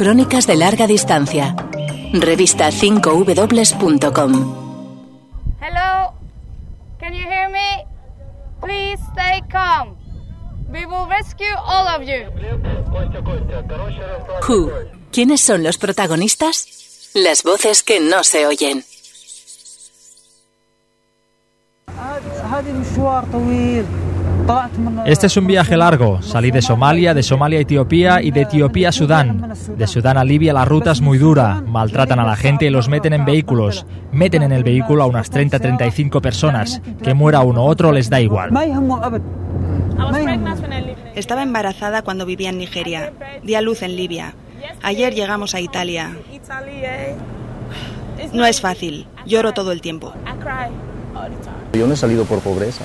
[0.00, 1.54] Crónicas de larga distancia.
[2.14, 4.32] Revista 5w.com.
[5.60, 6.14] Hello.
[6.98, 7.84] Can you hear me?
[8.62, 9.98] Please stay calm.
[10.72, 12.30] We will rescue all of you.
[14.48, 14.72] Who.
[15.12, 17.10] ¿Quiénes son los protagonistas?
[17.12, 18.82] Las voces que no se oyen.
[25.06, 26.22] Este es un viaje largo.
[26.22, 29.52] Salí de Somalia, de Somalia a Etiopía y de Etiopía a Sudán.
[29.76, 31.62] De Sudán a Libia la ruta es muy dura.
[31.66, 33.86] Maltratan a la gente y los meten en vehículos.
[34.12, 36.80] Meten en el vehículo a unas 30-35 personas.
[37.02, 38.50] Que muera uno u otro les da igual.
[41.14, 43.12] Estaba embarazada cuando vivía en Nigeria.
[43.42, 44.34] Di a luz en Libia.
[44.82, 46.16] Ayer llegamos a Italia.
[48.32, 49.06] No es fácil.
[49.26, 50.12] Lloro todo el tiempo.
[51.72, 52.84] Yo no he salido por pobreza.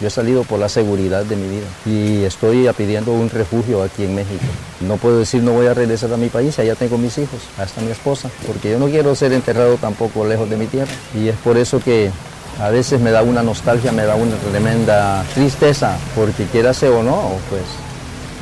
[0.00, 4.04] Yo he salido por la seguridad de mi vida y estoy pidiendo un refugio aquí
[4.04, 4.44] en México.
[4.80, 7.82] No puedo decir no voy a regresar a mi país, allá tengo mis hijos, hasta
[7.82, 10.90] mi esposa, porque yo no quiero ser enterrado tampoco lejos de mi tierra.
[11.14, 12.10] Y es por eso que
[12.58, 17.02] a veces me da una nostalgia, me da una tremenda tristeza, porque quiera ser o
[17.02, 17.62] no, pues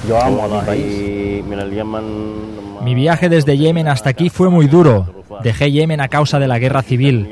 [0.08, 1.44] yo amo a mi país.
[2.82, 5.06] Mi viaje desde Yemen hasta aquí fue muy duro.
[5.42, 7.28] Dejé Yemen a causa de la guerra civil.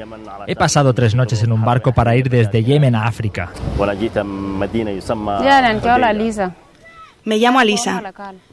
[0.46, 3.50] He pasado tres noches en un barco para ir desde Yemen a África.
[7.24, 8.02] Me llamo Alisa.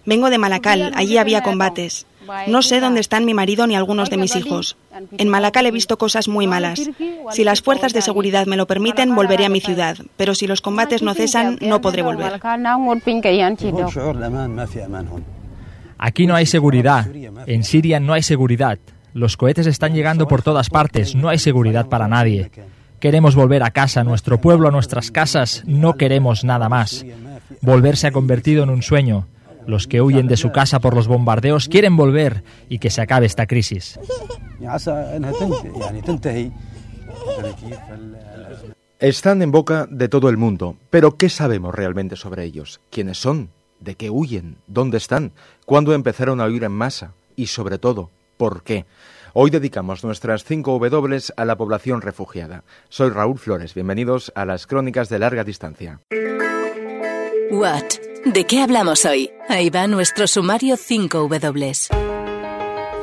[0.03, 0.91] Vengo de Malacal.
[0.95, 2.07] Allí había combates.
[2.47, 4.77] No sé dónde están mi marido ni algunos de mis hijos.
[5.17, 6.81] En Malacal he visto cosas muy malas.
[7.31, 9.97] Si las fuerzas de seguridad me lo permiten, volveré a mi ciudad.
[10.17, 12.41] Pero si los combates no cesan, no podré volver.
[15.99, 17.07] Aquí no hay seguridad.
[17.45, 18.79] En Siria no hay seguridad.
[19.13, 21.15] Los cohetes están llegando por todas partes.
[21.15, 22.51] No hay seguridad para nadie.
[22.99, 25.63] Queremos volver a casa, a nuestro pueblo, a nuestras casas.
[25.67, 27.05] No queremos nada más.
[27.61, 29.27] Volver se ha convertido en un sueño.
[29.67, 33.25] Los que huyen de su casa por los bombardeos quieren volver y que se acabe
[33.25, 33.99] esta crisis.
[38.99, 42.79] Están en boca de todo el mundo, pero ¿qué sabemos realmente sobre ellos?
[42.89, 43.49] ¿Quiénes son?
[43.79, 44.57] ¿De qué huyen?
[44.67, 45.33] ¿Dónde están?
[45.65, 47.13] ¿Cuándo empezaron a huir en masa?
[47.35, 48.85] Y sobre todo, ¿por qué?
[49.33, 52.63] Hoy dedicamos nuestras 5 W a la población refugiada.
[52.89, 56.01] Soy Raúl Flores, bienvenidos a las Crónicas de Larga Distancia.
[57.51, 57.83] What?
[58.25, 59.31] ¿De qué hablamos hoy?
[59.49, 61.73] Ahí va nuestro sumario 5 W.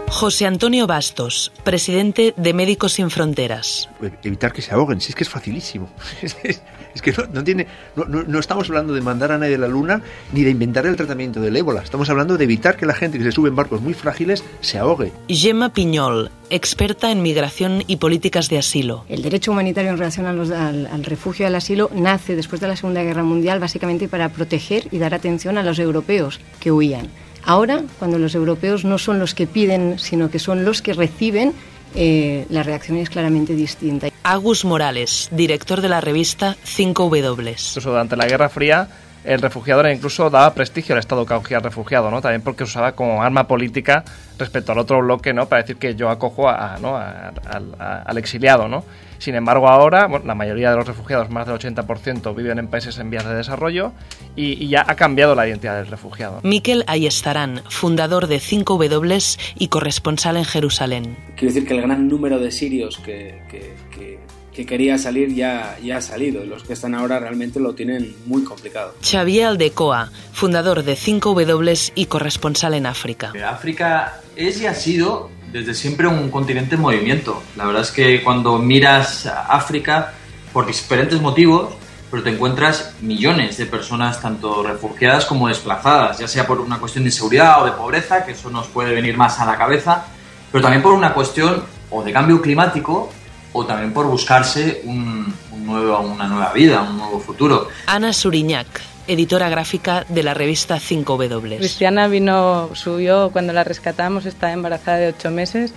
[0.08, 3.88] José Antonio Bastos, presidente de Médicos Sin Fronteras.
[4.22, 5.88] Evitar que se ahoguen, si es que es facilísimo.
[6.94, 9.58] Es que no, no tiene, no, no, no, estamos hablando de mandar a nadie a
[9.58, 10.02] la luna
[10.32, 11.82] ni de inventar el tratamiento del ébola.
[11.82, 14.78] Estamos hablando de evitar que la gente que se sube en barcos muy frágiles se
[14.78, 15.12] ahogue.
[15.28, 19.04] Gemma Piñol, experta en migración y políticas de asilo.
[19.08, 22.60] El derecho humanitario en relación a los, al, al refugio y al asilo nace después
[22.60, 26.72] de la Segunda Guerra Mundial básicamente para proteger y dar atención a los europeos que
[26.72, 27.08] huían.
[27.44, 31.52] Ahora, cuando los europeos no son los que piden, sino que son los que reciben,
[31.94, 34.08] eh, la reacción es claramente distinta.
[34.22, 37.68] Agus Morales, director de la revista 5W.
[37.68, 38.88] Incluso durante la Guerra Fría,
[39.24, 42.20] el refugiado incluso daba prestigio al Estado que acogía al refugiado, ¿no?
[42.20, 44.04] También porque usaba como arma política
[44.38, 45.46] respecto al otro bloque, ¿no?
[45.46, 46.96] Para decir que yo acojo a, ¿no?
[46.96, 47.32] a,
[47.78, 48.84] a, al exiliado, ¿no?
[49.20, 52.98] Sin embargo, ahora bueno, la mayoría de los refugiados, más del 80%, viven en países
[52.98, 53.92] en vías de desarrollo
[54.34, 56.40] y, y ya ha cambiado la identidad del refugiado.
[56.42, 61.18] Miquel Ayestarán, fundador de 5W y corresponsal en Jerusalén.
[61.36, 64.18] Quiero decir que el gran número de sirios que, que, que,
[64.54, 68.16] que quería salir ya, ya ha salido y los que están ahora realmente lo tienen
[68.26, 68.94] muy complicado.
[69.02, 73.32] Xavier Aldecoa, fundador de 5W y corresponsal en África.
[73.46, 77.42] África es y ha sido desde siempre un continente en movimiento.
[77.56, 80.14] La verdad es que cuando miras África,
[80.52, 81.74] por diferentes motivos,
[82.10, 87.04] pero te encuentras millones de personas, tanto refugiadas como desplazadas, ya sea por una cuestión
[87.04, 90.06] de inseguridad o de pobreza, que eso nos puede venir más a la cabeza,
[90.50, 93.12] pero también por una cuestión o de cambio climático
[93.52, 97.68] o también por buscarse un, un nuevo, una nueva vida, un nuevo futuro.
[97.86, 101.58] Ana Suriñac, editora gráfica de la revista 5W.
[101.58, 105.74] Cristiana vino, subió cuando la rescatamos, estaba embarazada de ocho meses.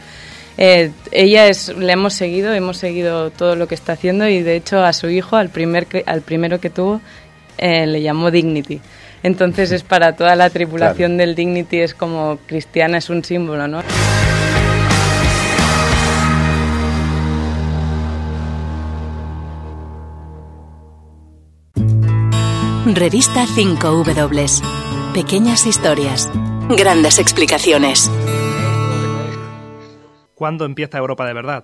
[0.57, 4.55] Eh, ella es, le hemos seguido, hemos seguido todo lo que está haciendo y de
[4.55, 7.01] hecho a su hijo, al, primer, al primero que tuvo,
[7.57, 8.79] eh, le llamó Dignity.
[9.23, 11.27] Entonces es para toda la tripulación claro.
[11.27, 13.81] del Dignity, es como Cristiana es un símbolo, ¿no?
[22.85, 25.13] Revista 5W.
[25.13, 26.29] Pequeñas historias.
[26.67, 28.11] Grandes explicaciones.
[30.35, 31.63] ¿Cuándo empieza Europa de verdad?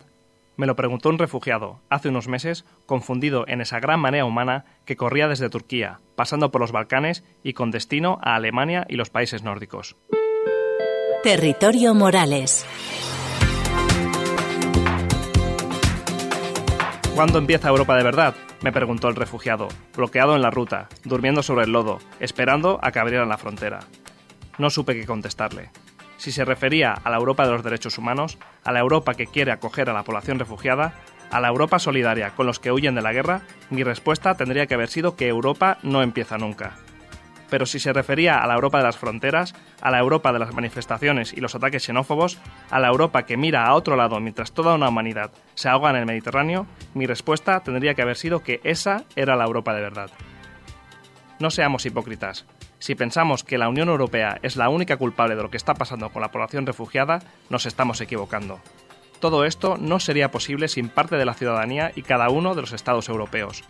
[0.56, 4.96] Me lo preguntó un refugiado, hace unos meses, confundido en esa gran marea humana que
[4.96, 9.44] corría desde Turquía, pasando por los Balcanes y con destino a Alemania y los países
[9.44, 9.98] nórdicos.
[11.22, 12.66] Territorio Morales.
[17.20, 18.34] ¿Cuándo empieza Europa de verdad?
[18.62, 23.00] Me preguntó el refugiado, bloqueado en la ruta, durmiendo sobre el lodo, esperando a que
[23.00, 23.80] abrieran la frontera.
[24.58, 25.70] No supe qué contestarle.
[26.16, 29.52] Si se refería a la Europa de los derechos humanos, a la Europa que quiere
[29.52, 30.94] acoger a la población refugiada,
[31.30, 34.76] a la Europa solidaria con los que huyen de la guerra, mi respuesta tendría que
[34.76, 36.78] haber sido que Europa no empieza nunca
[37.50, 40.54] pero si se refería a la Europa de las fronteras, a la Europa de las
[40.54, 44.76] manifestaciones y los ataques xenófobos, a la Europa que mira a otro lado mientras toda
[44.76, 49.04] una humanidad se ahoga en el Mediterráneo, mi respuesta tendría que haber sido que esa
[49.16, 50.12] era la Europa de verdad.
[51.40, 52.46] No seamos hipócritas.
[52.80, 56.10] Si pensamos que la Unión Europea es la única culpable de lo que está pasando
[56.10, 57.20] con la población refugiada,
[57.50, 58.60] nos estamos equivocando.
[59.20, 62.72] Todo esto no sería posible sin parte de la ciudadanía y cada uno de los
[62.72, 63.64] Estados europeos.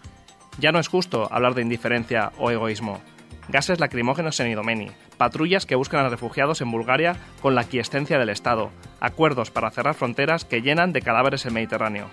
[0.59, 3.01] Ya no es justo hablar de indiferencia o egoísmo
[3.49, 8.29] gases lacrimógenos en Idomeni, patrullas que buscan a refugiados en Bulgaria con la quiescencia del
[8.29, 12.09] Estado, acuerdos para cerrar fronteras que llenan de cadáveres el Mediterráneo.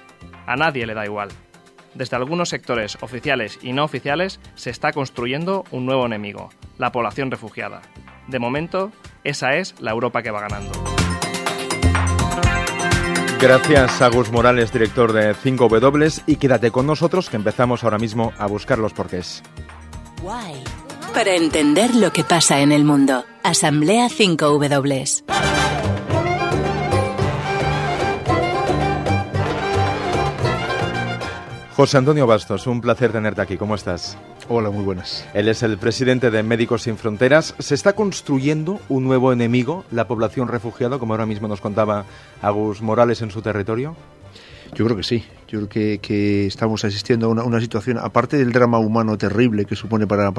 [0.47, 1.29] A nadie le da igual.
[1.95, 7.31] Desde algunos sectores oficiales y no oficiales se está construyendo un nuevo enemigo, la población
[7.31, 7.83] refugiada.
[8.27, 8.93] De momento,
[9.25, 10.73] esa es la Europa que va ganando.
[13.41, 18.47] Gracias, Agus Morales, director de 5W, y quédate con nosotros que empezamos ahora mismo a
[18.47, 19.43] buscar los porqués.
[21.17, 23.25] Para entender lo que pasa en el mundo.
[23.43, 25.23] Asamblea 5W.
[31.75, 33.57] José Antonio Bastos, un placer tenerte aquí.
[33.57, 34.19] ¿Cómo estás?
[34.51, 35.27] Hola, muy buenas.
[35.33, 37.55] Él es el presidente de Médicos Sin Fronteras.
[37.61, 42.05] ¿Se está construyendo un nuevo enemigo, la población refugiada, como ahora mismo nos contaba
[42.43, 43.97] Agus Morales en su territorio?
[44.75, 45.25] Yo creo que sí.
[45.49, 50.07] Yo creo que, estamos asistiendo a una, situación, aparte del drama humano terrible que supone
[50.07, 50.33] para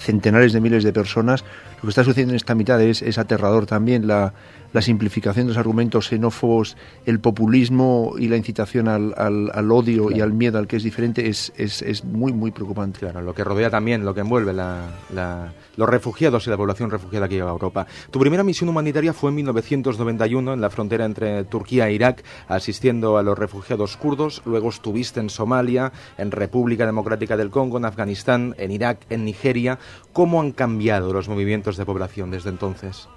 [0.00, 1.44] centenares de miles de personas,
[1.76, 4.06] lo que está sucediendo en esta mitad es, es aterrador también.
[4.06, 4.32] La,
[4.72, 6.76] la simplificación de los argumentos xenófobos,
[7.06, 11.28] el populismo y la incitación al, al, odio y al miedo al que es diferente
[11.28, 13.00] es, es, es, muy, muy preocupante.
[13.00, 17.28] Claro, lo que rodea también, lo que envuelve la, los refugiados y la población refugiada
[17.28, 17.86] que llega a Europa.
[18.10, 23.18] Tu primera misión humanitaria fue en 1991 en la frontera entre Turquía e Irak, asistiendo
[23.18, 24.42] a los refugiados kurdos.
[24.44, 29.78] Luego estuviste en Somalia, en República Democrática del Congo, en Afganistán, en Irak, en Nigeria.
[30.12, 33.08] ¿Cómo han cambiado los movimientos de población desde entonces?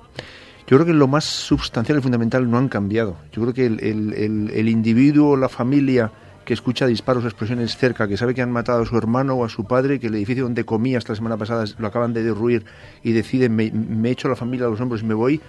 [0.67, 3.17] Yo creo que lo más sustancial y fundamental no han cambiado.
[3.33, 6.11] Yo creo que el, individuo, la familia
[6.45, 9.45] que escucha disparos o explosiones cerca, que sabe que han matado a su hermano o
[9.45, 12.23] a su padre, que el edificio donde comía hasta la semana pasada lo acaban de
[12.23, 12.65] derruir
[13.01, 13.71] y decide me,
[14.09, 15.41] echo la familia a los hombros y me voy,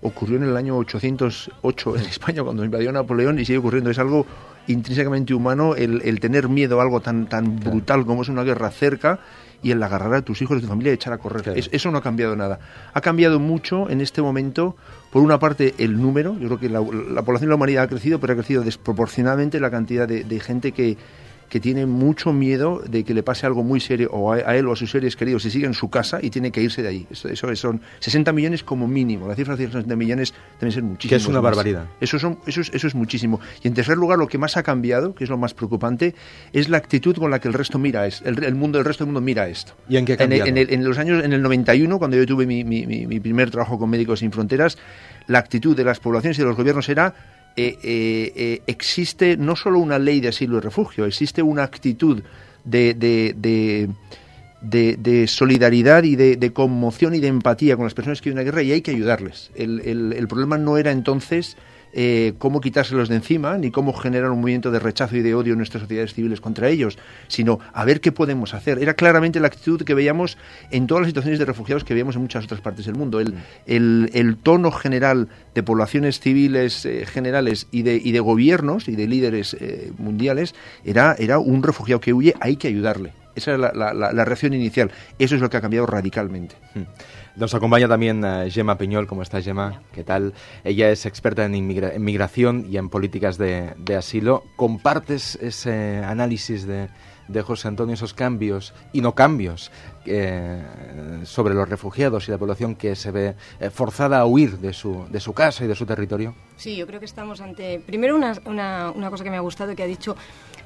[0.00, 3.90] ocurrió en el año 808 en España cuando invadió Napoleón y sigue ocurriendo.
[3.90, 4.26] Es algo
[4.66, 9.20] intrínsecamente humano el, tener miedo a algo tan, tan brutal como es una guerra cerca
[9.62, 11.54] y el agarrar a tus hijos de tu familia y echar a correr.
[11.56, 12.58] eso no ha cambiado nada.
[12.92, 14.76] Ha cambiado mucho en este momento,
[15.10, 16.36] por una parte, el número.
[16.38, 16.80] Yo creo que la,
[17.22, 20.96] población de la humanidad ha crecido, pero ha crecido desproporcionadamente la cantidad de gente que
[21.52, 24.72] que tiene mucho miedo de que le pase algo muy serio o a, él o
[24.72, 27.06] a sus seres queridos si sigue en su casa y tiene que irse de ahí.
[27.10, 29.28] Eso, son 60 millones como mínimo.
[29.28, 31.10] La cifra de 60 millones debe ser muchísimo.
[31.10, 31.88] Que es una barbaridad.
[32.00, 33.38] Eso, son, eso, es, eso es muchísimo.
[33.62, 36.14] Y en tercer lugar, lo que más ha cambiado, que es lo más preocupante,
[36.54, 39.12] es la actitud con la que el resto mira, es, el, mundo, el resto del
[39.12, 39.74] mundo mira esto.
[39.90, 42.86] ¿Y en qué en, en, los años, en el 91, cuando yo tuve mi, mi,
[42.86, 44.78] mi primer trabajo con Médicos Sin Fronteras,
[45.26, 49.56] la actitud de las poblaciones y de los gobiernos era eh, eh, eh, existe no
[49.56, 52.22] solo una ley de asilo y refugio, existe una actitud
[52.64, 53.88] de, de,
[54.96, 58.50] de, solidaridad y de, conmoción y de empatía con las personas que viven en la
[58.50, 59.50] guerra y hay que ayudarles.
[59.54, 61.56] El, el problema no era entonces
[61.92, 65.52] eh, cómo quitárselos de encima, ni cómo generar un movimiento de rechazo y de odio
[65.52, 68.78] en nuestras sociedades civiles contra ellos, sino a ver qué podemos hacer.
[68.78, 70.38] Era claramente la actitud que veíamos
[70.70, 73.20] en todas las situaciones de refugiados que veíamos en muchas otras partes del mundo.
[73.20, 73.34] El,
[73.66, 79.06] el, tono general de poblaciones civiles eh, generales y de, y de gobiernos y de
[79.06, 83.12] líderes eh, mundiales era, era un refugiado que huye, hay que ayudarle.
[83.34, 84.90] Esa era la, la, reacción inicial.
[85.18, 86.54] Eso es lo que ha cambiado radicalmente.
[86.74, 86.82] Hmm.
[87.34, 89.06] Nos acompaña también uh, Gemma Piñol.
[89.06, 89.80] ¿Cómo estás, Gemma?
[89.92, 90.34] ¿Qué tal?
[90.64, 94.44] Ella es experta en, inmigración y en políticas de, asilo.
[94.56, 96.90] ¿Compartes ese análisis de,
[97.42, 99.72] José Antonio, esos cambios y no cambios
[100.04, 100.62] eh,
[101.24, 105.06] sobre los refugiados y la población que se ve eh, forzada a huir de su,
[105.08, 106.34] de su casa y de su territorio?
[106.58, 107.80] Sí, yo creo que estamos ante.
[107.86, 110.14] Primero, una, una, una cosa que me ha gustado que ha dicho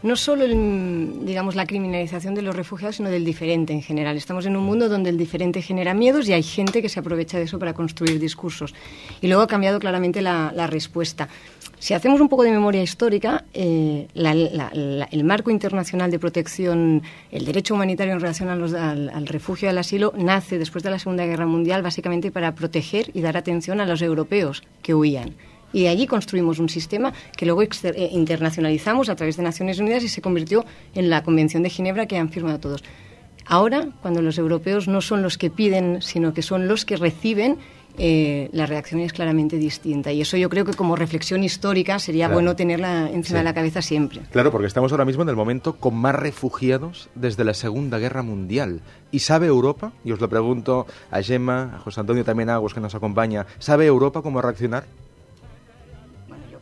[0.02, 4.16] no solo digamos, la criminalización de los refugiados, sino del diferente en general.
[4.16, 7.38] Estamos en un mundo donde el diferente genera miedos y hay gente que se aprovecha
[7.38, 8.74] de eso para construir discursos.
[9.20, 11.28] Y luego ha cambiado claramente la, respuesta.
[11.78, 17.74] Si hacemos un poco de memoria histórica, eh, el marco internacional de protección, el derecho
[17.74, 21.46] humanitario en relación al, al refugio y al asilo, nace después de la Segunda Guerra
[21.46, 25.34] Mundial básicamente para proteger y dar atención a los europeos que huían.
[25.72, 30.02] Y de allí construimos un sistema que luego eh, internacionalizamos a través de Naciones Unidas
[30.04, 32.84] y se convirtió en la Convención de Ginebra que han firmado todos.
[33.46, 37.58] Ahora, cuando los europeos no son los que piden, sino que son los que reciben,
[37.98, 40.12] eh, la reacción es claramente distinta.
[40.12, 43.80] Y eso yo creo que como reflexión histórica sería bueno tenerla encima de la cabeza
[43.82, 44.20] siempre.
[44.30, 48.22] Claro, porque estamos ahora mismo en el momento con más refugiados desde la Segunda Guerra
[48.22, 48.80] Mundial.
[49.12, 49.92] ¿Y sabe Europa?
[50.04, 53.46] Y os lo pregunto a Gemma, a José Antonio también Aguas que nos acompaña.
[53.58, 54.84] ¿Sabe Europa cómo reaccionar?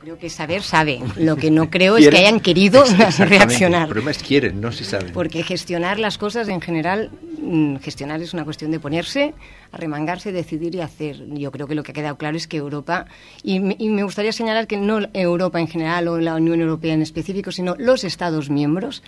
[0.04, 1.00] Creo que saber sabe.
[1.16, 2.84] Lo que no creo es que hayan querido
[3.18, 3.82] reaccionar.
[3.82, 5.14] El problema es quieren, no si saben.
[5.14, 9.32] Porque gestionar las cosas en general, mm, gestionar es una cuestión de ponerse,
[9.72, 11.24] arremangarse, decidir y hacer.
[11.28, 13.06] Yo creo que lo que ha quedado claro es que Europa,
[13.42, 17.00] y, y me gustaría señalar que no Europa en general o la Unión Europea en
[17.00, 19.02] específico, sino los Estados miembros,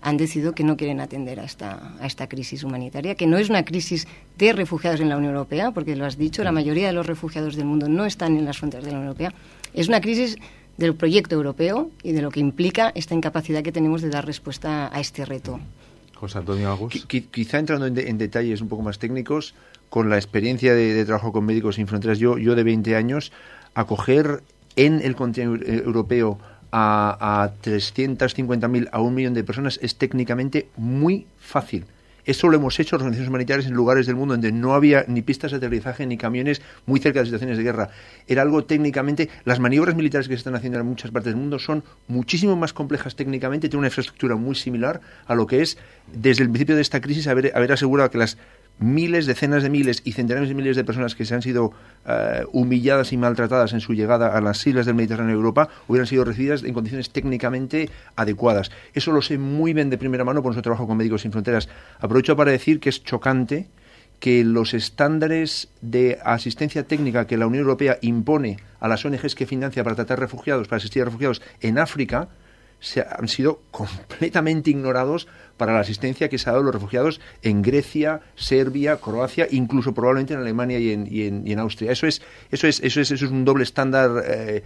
[0.00, 3.50] han decidido que no quieren atender a esta, a esta crisis humanitaria, que no es
[3.50, 4.06] una crisis
[4.38, 7.56] de refugiados en la Unión Europea, porque lo has dicho, la mayoría de los refugiados
[7.56, 9.34] del mundo no están en las fronteras de la Unión Europea,
[9.74, 10.36] es una crisis
[10.76, 14.94] del proyecto europeo y de lo que implica esta incapacidad que tenemos de dar respuesta
[14.94, 15.60] a este reto.
[16.14, 16.88] José Antonio
[17.30, 19.54] quizá entrando en, detalles un poco más técnicos,
[19.88, 23.32] con la experiencia de, trabajo con Médicos Sin Fronteras, yo, yo de 20 años,
[23.74, 24.42] acoger
[24.76, 26.38] en el continente europeo
[26.70, 31.86] a, a 350.000, a un millón de personas es técnicamente muy fácil.
[32.28, 35.50] Eso lo hemos hecho organizaciones humanitarias en lugares del mundo donde no había ni pistas
[35.50, 37.88] de aterrizaje ni camiones muy cerca de situaciones de guerra.
[38.26, 39.30] Era algo técnicamente.
[39.46, 42.74] Las maniobras militares que se están haciendo en muchas partes del mundo son muchísimo más
[42.74, 45.78] complejas técnicamente, tienen una infraestructura muy similar a lo que es
[46.12, 48.36] desde el principio de esta crisis haber, haber asegurado que las
[48.78, 51.72] miles, decenas de miles y centenares de miles de personas que se han sido
[52.06, 56.06] eh, humilladas y maltratadas en su llegada a las islas del Mediterráneo de Europa hubieran
[56.06, 58.70] sido recibidas en condiciones técnicamente adecuadas.
[58.94, 61.68] Eso lo sé muy bien de primera mano por nuestro trabajo con Médicos Sin Fronteras.
[62.00, 63.68] Aprovecho para decir que es chocante
[64.20, 69.46] que los estándares de asistencia técnica que la Unión Europea impone a las ONGs que
[69.46, 72.28] financia para tratar refugiados, para asistir a refugiados en África,
[72.80, 77.20] se han sido completamente ignorados para la asistencia que se ha dado a los refugiados
[77.42, 81.92] en Grecia, Serbia, Croacia, incluso probablemente en Alemania y en, y en, Austria.
[81.92, 84.62] Eso es, eso es, eso es, eso es un doble estándar eh,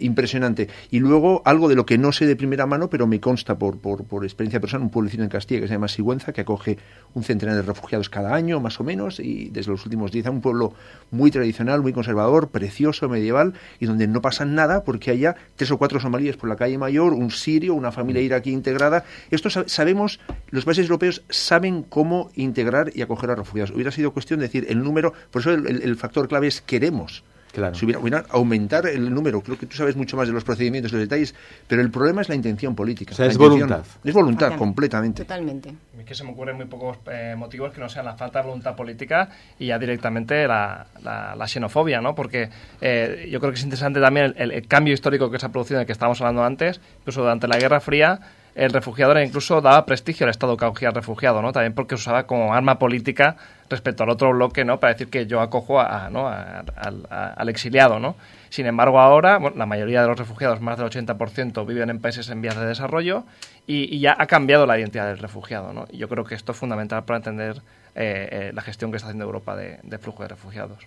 [0.00, 0.68] impresionante.
[0.90, 3.78] Y luego algo de lo que no sé de primera mano, pero me consta por,
[3.78, 6.78] por, por experiencia personal, un pueblecito en Castilla que se llama Sigüenza, que acoge
[7.14, 10.36] un centenar de refugiados cada año, más o menos, y desde los últimos diez años,
[10.36, 10.72] un pueblo
[11.10, 15.78] muy tradicional, muy conservador, precioso, medieval, y donde no pasa nada porque haya tres o
[15.78, 19.04] cuatro somalíes por la calle mayor, un sirio, una familia iraquí integrada.
[19.30, 23.70] Esto sabemos, los países europeos saben cómo integrar y acoger a refugiados.
[23.70, 27.24] Hubiera sido cuestión de decir el número, por eso el factor clave es queremos
[27.72, 31.00] si hubiera, aumentar el número, creo que tú sabes mucho más de los procedimientos, los
[31.00, 31.34] detalles,
[31.66, 33.12] pero el problema es la intención política.
[33.12, 33.84] O sea, es voluntad.
[34.04, 35.22] Es voluntad, completamente.
[35.24, 35.70] Totalmente.
[35.70, 38.40] A mí que se me ocurren muy pocos eh, motivos que no sean la falta
[38.40, 42.14] de voluntad política y ya directamente la, la, xenofobia, ¿no?
[42.14, 42.48] Porque
[42.80, 45.78] eh, yo creo que es interesante también el, el, cambio histórico que se ha producido,
[45.78, 48.20] del que estábamos hablando antes, incluso durante la Guerra Fría,
[48.56, 51.52] el refugiado incluso daba prestigio al Estado que acogía al refugiado, ¿no?
[51.52, 53.36] También porque usaba como arma política
[53.68, 54.80] respecto al otro bloque, ¿no?
[54.80, 56.26] Para decir que yo acojo a, ¿no?
[56.26, 58.16] al exiliado, ¿no?
[58.48, 62.40] Sin embargo, ahora la mayoría de los refugiados, más del 80%, viven en países en
[62.40, 63.24] vías de desarrollo
[63.66, 65.86] y, ya ha cambiado la identidad del refugiado, ¿no?
[65.90, 67.56] Y yo creo que esto es fundamental para entender
[67.94, 70.86] eh, eh, la gestión que está haciendo Europa de, de flujo de refugiados.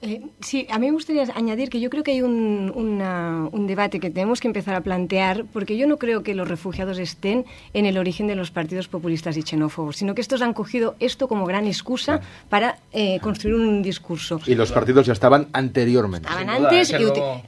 [0.00, 3.98] Eh, sí, a mí me gustaría añadir que yo creo que hay un, un, debate
[3.98, 7.84] que tenemos que empezar a plantear, porque yo no creo que los refugiados estén en
[7.84, 11.44] el origen de los partidos populistas y xenófobos, sino que estos han cogido esto como
[11.46, 14.40] gran excusa para eh, construir un discurso.
[14.46, 16.28] Y los partidos ya estaban anteriormente.
[16.28, 16.94] Estaban antes,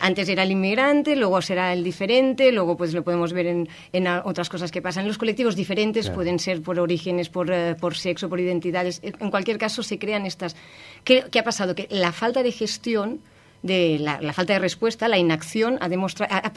[0.01, 4.09] antes era el inmigrante, luego será el diferente, luego pues lo podemos ver en, en
[4.09, 5.07] otras cosas que pasan.
[5.07, 9.01] Los colectivos diferentes pueden ser por orígenes, por, eh, por sexo, por identidades.
[9.03, 10.57] En cualquier caso se crean estas...
[11.05, 11.75] ¿Qué, ha pasado?
[11.75, 13.21] Que la falta de gestión
[13.63, 16.51] de la, falta de respuesta, la inacción, ha, demostrado, ha,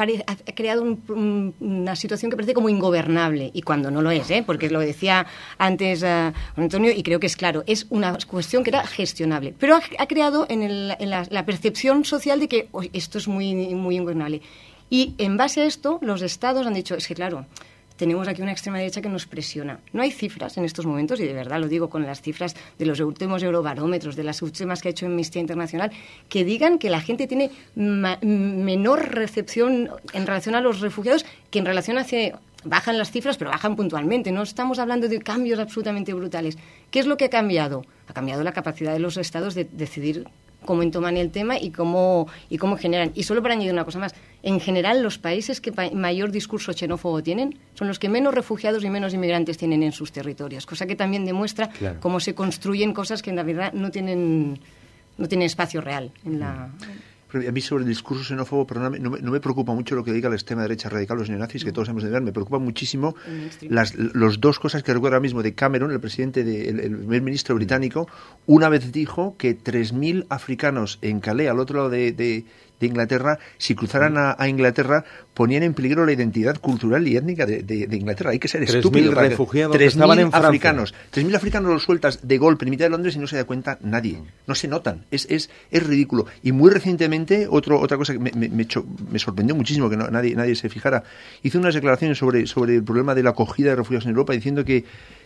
[0.53, 4.43] creado una situación que parece como ingobernable, y cuando no lo es, ¿eh?
[4.45, 5.25] porque lo decía
[5.57, 9.75] antes uh, Antonio, y creo que es claro, es una cuestión que era gestionable, pero
[9.75, 14.41] ha, creado en, la, percepción social de que esto es muy, muy ingobernable.
[14.89, 17.45] Y en base a esto, los estados han dicho, es que claro,
[17.95, 19.79] tenemos aquí una extrema derecha que nos presiona.
[19.91, 22.85] No hay cifras en estos momentos, y de verdad lo digo con las cifras de
[22.85, 25.91] los últimos eurobarómetros, de las últimas que ha hecho Amnistía Internacional,
[26.29, 31.65] que digan que la gente tiene menor recepción en relación a los refugiados que en
[31.65, 32.33] relación hace
[32.65, 34.31] bajan las cifras, pero bajan puntualmente.
[34.31, 36.57] No estamos hablando de cambios absolutamente brutales.
[36.91, 37.85] ¿Qué es lo que ha cambiado?
[38.07, 40.27] Ha cambiado la capacidad de los estados de decidir
[40.63, 43.11] cómo entoman el tema y cómo, y cómo generan.
[43.15, 47.23] Y solo para añadir una cosa más, en general los países que mayor discurso xenófobo
[47.23, 50.95] tienen son los que menos refugiados y menos inmigrantes tienen en sus territorios, cosa que
[50.95, 54.59] también demuestra cómo se construyen cosas que en la verdad no tienen,
[55.17, 56.69] no tienen espacio real en la...
[57.33, 60.13] A mí sobre el discurso xenófobo, perdóname, no, me, no me preocupa mucho lo que
[60.13, 62.21] diga la extrema derecha radical, los neonazis, que todos hemos de ver.
[62.21, 63.15] Me preocupa muchísimo
[63.61, 67.21] las los dos cosas que recuerdo ahora mismo de Cameron, el presidente, de, el, primer
[67.21, 68.07] ministro británico,
[68.45, 72.45] una vez dijo que 3.000 africanos en Calais, al otro lado de, de
[72.81, 78.31] Inglaterra, si cruzaran a, Inglaterra, ponían en peligro la identidad cultural y étnica de, Inglaterra.
[78.31, 79.13] Hay que ser estúpido.
[79.13, 80.93] refugiados estaban en africanos.
[81.13, 83.77] 3.000 africanos los sueltas de golpe en mitad de Londres y no se da cuenta
[83.81, 84.21] nadie.
[84.47, 85.05] No se notan.
[85.11, 86.25] Es, es, es ridículo.
[86.41, 90.55] Y muy recientemente, otro, otra cosa que me, me, me, sorprendió muchísimo que nadie, nadie
[90.55, 91.03] se fijara,
[91.41, 94.65] hizo unas declaraciones sobre, sobre el problema de la acogida de refugiados en Europa diciendo
[94.65, 94.85] que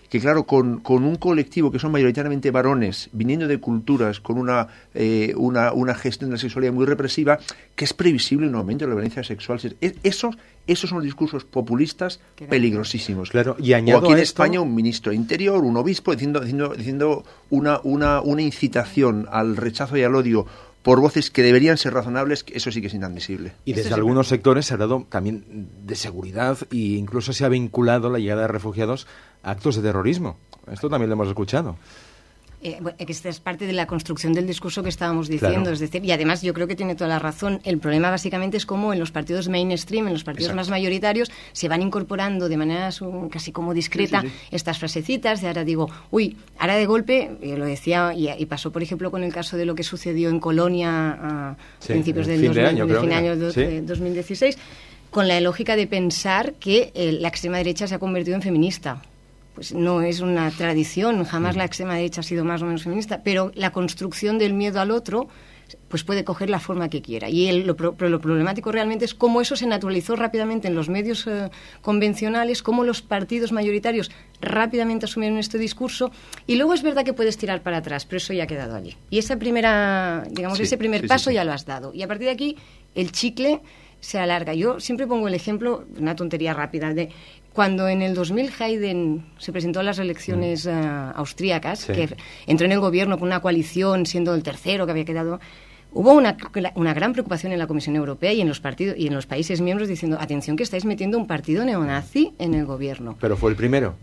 [0.09, 4.67] que claro, con, con, un colectivo que son mayoritariamente varones, viniendo de culturas con una,
[4.93, 7.39] eh, una, una, gestión de la sexualidad muy represiva,
[7.75, 9.59] que es previsible un aumento de la violencia sexual.
[10.03, 13.31] esos, esos son los discursos populistas peligrosísimos.
[13.31, 17.25] Claro, y o aquí en España un ministro de Interior, un obispo, diciendo, diciendo, diciendo
[17.49, 20.45] una, una, una incitación al rechazo y al odio
[20.87, 23.51] por voces que deberían ser razonables, eso sí que es inadmisible.
[23.65, 28.09] Y desde algunos sectores se ha hablado también de seguridad e incluso se ha vinculado
[28.09, 29.05] la llegada de refugiados
[29.47, 30.37] actos de terrorismo.
[30.71, 31.77] Esto también lo hemos escuchado.
[32.59, 35.69] Eh, esta es parte de la construcción del discurso que estábamos diciendo.
[35.69, 37.61] Es decir, y además yo creo que tiene toda la razón.
[37.63, 41.69] El problema básicamente es cómo en los partidos mainstream, en los partidos más mayoritarios, se
[41.69, 42.89] van incorporando de manera
[43.29, 48.45] casi como discreta estas frasecitas de ahora digo, uy, ahora de golpe, lo decía, y,
[48.47, 52.39] pasó por ejemplo con el caso de lo que sucedió en Colonia a principios del
[52.39, 54.57] fin de año, fin año 2016,
[55.11, 59.01] con la lógica de pensar que eh, la extrema derecha se ha convertido en feminista
[59.57, 63.23] pues no es una tradición, jamás la extrema derecha ha sido más o menos feminista,
[63.23, 65.29] pero la construcción del miedo al otro
[65.87, 67.27] pues puede coger la forma que quiera.
[67.27, 71.49] Y lo, lo, problemático realmente es cómo eso se naturalizó rápidamente en los medios eh,
[71.81, 74.11] convencionales, cómo los partidos mayoritarios
[74.41, 76.11] rápidamente asumieron este discurso.
[76.45, 78.95] Y luego es verdad que puedes tirar para atrás, pero eso ya ha quedado allí.
[79.09, 81.95] Y esa primera, digamos, ese primer paso ya lo has dado.
[81.95, 82.57] Y a partir de aquí,
[82.93, 83.59] el chicle
[83.99, 84.53] se alarga.
[84.53, 87.09] Yo siempre pongo el ejemplo, una tontería rápida, de
[87.57, 90.71] cuando en el 2000 Haydn se presentó a las elecciones eh,
[91.15, 92.07] austríacas, que
[92.45, 95.39] entró en el gobierno con una coalición, siendo el tercero que había quedado,
[95.91, 96.37] hubo una,
[96.75, 99.59] una, gran preocupación en la Comisión Europea y en los partidos y en los países
[99.59, 103.17] miembros diciendo atención que estáis metiendo un partido neonazi en el gobierno.
[103.19, 103.95] Pero fue el primero.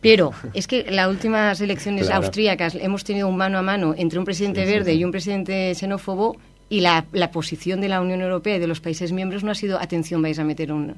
[0.00, 4.24] Pero es que las últimas elecciones austríacas hemos tenido un mano a mano entre un
[4.24, 6.38] presidente verde y un presidente xenófobo
[6.70, 9.54] y la, la, posición de la Unión Europea y de los países miembros no ha
[9.54, 10.96] sido atención vais a meter un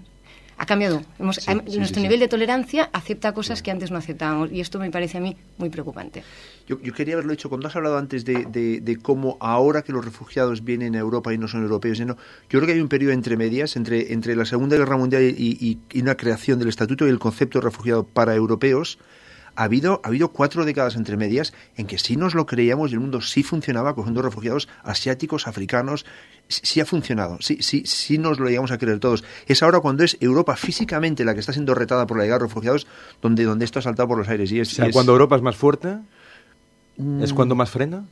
[0.59, 1.03] ha cambiado.
[1.19, 5.21] nuestro nivel de tolerancia acepta cosas que antes no aceptábamos y esto me parece a
[5.21, 6.25] mí muy preocupante.
[6.67, 10.97] Yo, quería haberlo hecho cuando has hablado antes de, cómo ahora que los refugiados vienen
[10.97, 11.99] a Europa y no son europeos.
[11.99, 12.17] yo
[12.49, 16.01] creo que hay un periodo entre medias, entre, entre la Segunda Guerra Mundial y, y
[16.01, 18.99] una creación del Estatuto y el concepto de refugiado para europeos
[19.59, 22.95] ha habido, ha habido cuatro décadas entre medias en que sí nos lo creíamos y
[22.95, 26.07] el mundo sí funcionaba cogiendo refugiados asiáticos, africanos,
[26.47, 29.25] sí, ha funcionado, sí, sí, sí nos lo llegamos a creer todos.
[29.49, 32.47] Es ahora cuando es Europa físicamente la que está siendo retada por la llegada de
[32.47, 32.87] refugiados
[33.21, 34.53] donde, donde esto ha saltado por los aires.
[34.53, 35.97] Y es, cuando Europa es más fuerte,
[37.21, 38.05] ¿es cuando más frena?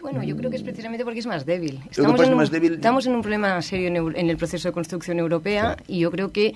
[0.00, 1.80] Bueno, yo creo que es precisamente porque es más débil.
[1.90, 2.74] Estamos, en un, más débil.
[2.74, 6.54] estamos en un problema serio en, el proceso de construcción europea y yo creo que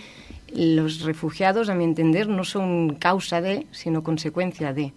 [0.54, 4.92] los refugiados, a mi entender, no son causa de, sino consecuencia de.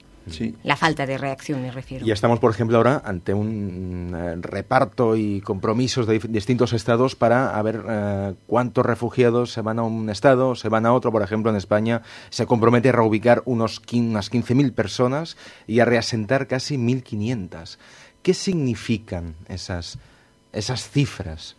[0.64, 2.06] La falta de reacción, me refiero.
[2.06, 7.62] Y estamos, por ejemplo, ahora ante un eh, reparto y compromisos de distintos estados para
[7.62, 11.12] ver eh, cuántos refugiados se van a un estado, se van a otro.
[11.12, 16.48] Por ejemplo, en España se compromete a reubicar unos, unas 15.000 personas y a reasentar
[16.48, 17.78] casi 1.500.
[18.22, 19.98] ¿Qué significan esas,
[20.52, 21.56] esas cifras?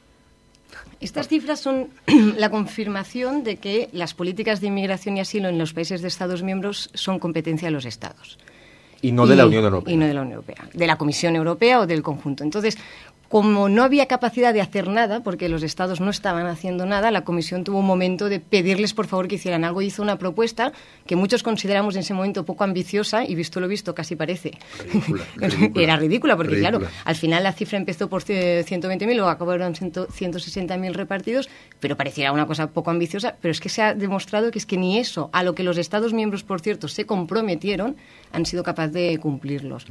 [1.00, 1.88] Estas cifras son
[2.36, 6.42] la confirmación de que las políticas de inmigración y asilo en los países de Estados
[6.42, 8.38] miembros son competencia de los Estados.
[9.00, 9.94] Y no de la Unión Europea.
[9.94, 12.42] Y no de la Unión Europea, de la Comisión Europea o del conjunto.
[12.42, 12.76] Entonces,
[13.28, 17.24] como no había capacidad de hacer nada, porque los estados no estaban haciendo nada, la
[17.24, 19.82] Comisión tuvo un momento de pedirles por favor que hicieran algo.
[19.82, 20.72] Hizo una propuesta
[21.06, 24.52] que muchos consideramos en ese momento poco ambiciosa y visto lo visto casi parece.
[25.74, 31.50] Era ridícula, porque claro, al final la cifra empezó por 120.000, luego acabaron 160.000 repartidos,
[31.80, 34.78] pero pareciera una cosa poco ambiciosa, pero es que se ha demostrado que es que
[34.78, 37.96] ni eso, a lo que los estados miembros, por cierto, se comprometieron,
[38.32, 39.86] han sido capaces de cumplirlos.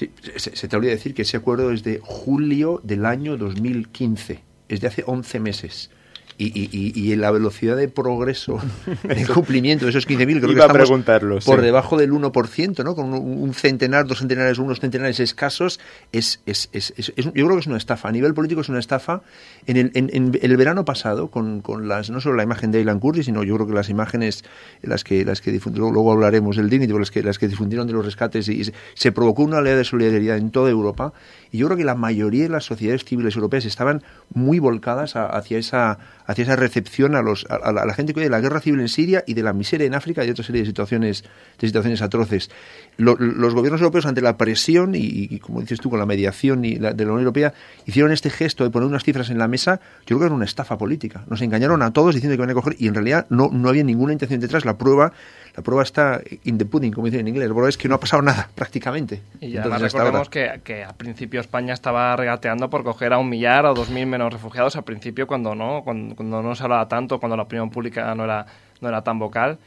[0.00, 4.80] Sí, se, te olvida decir que ese acuerdo es de julio del año 2015, es
[4.80, 5.90] de hace 11 meses.
[6.40, 8.58] Y, la velocidad de progreso,
[9.02, 12.94] de cumplimiento de esos 15.000, creo que estamos por debajo del 1%, ¿no?
[12.94, 15.80] Con un, centenar, dos centenares, unos centenares escasos,
[16.12, 18.08] es, es, es, yo creo que es una estafa.
[18.08, 19.20] A nivel político es una estafa.
[19.66, 23.00] En el, en, el verano pasado, con, con, las no solo la imagen de Aylan
[23.00, 24.44] Kurdi, sino yo creo que las imágenes,
[24.82, 27.92] las que, las que difundieron, luego hablaremos del Dignity, las que, las que difundieron de
[27.92, 31.12] los rescates, y se, se provocó una oleada de solidaridad en toda Europa.
[31.52, 35.58] Y yo creo que la mayoría de las sociedades civiles europeas estaban muy volcadas hacia
[35.58, 35.98] esa
[36.30, 39.24] hacia esa recepción a, los, a, la gente que de la guerra civil en Siria
[39.26, 41.24] y de la miseria en África y otra serie de situaciones,
[41.58, 42.50] de situaciones atroces.
[42.98, 46.92] los gobiernos europeos, ante la presión y, como dices tú, con la mediación y de
[46.92, 47.52] la Unión Europea,
[47.84, 50.44] hicieron este gesto de poner unas cifras en la mesa, yo creo que era una
[50.44, 51.24] estafa política.
[51.28, 53.82] Nos engañaron a todos diciendo que iban a coger y en realidad no, no había
[53.82, 54.64] ninguna intención detrás.
[54.64, 55.12] La prueba
[55.56, 57.48] la prueba está in the pudding, como dicen en inglés.
[57.48, 59.22] La prueba es que no ha pasado nada, prácticamente.
[59.40, 63.66] Y además recordemos que, que, al principio España estaba regateando por coger a un millar
[63.66, 67.18] o dos mil menos refugiados al principio cuando no, cuando, cuando no se hablaba tanto,
[67.18, 68.46] cuando la opinión pública no era,
[68.80, 69.58] no era tan vocal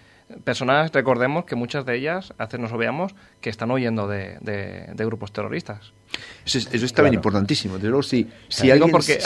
[0.43, 5.32] personas, recordemos que muchas de ellas, hace nos veamos, que están huyendo de, de, grupos
[5.32, 5.93] terroristas.
[6.46, 7.76] Eso, eso está bien importantísimo.
[7.76, 8.91] Desde luego, si, si alguien...
[8.91, 9.19] Porque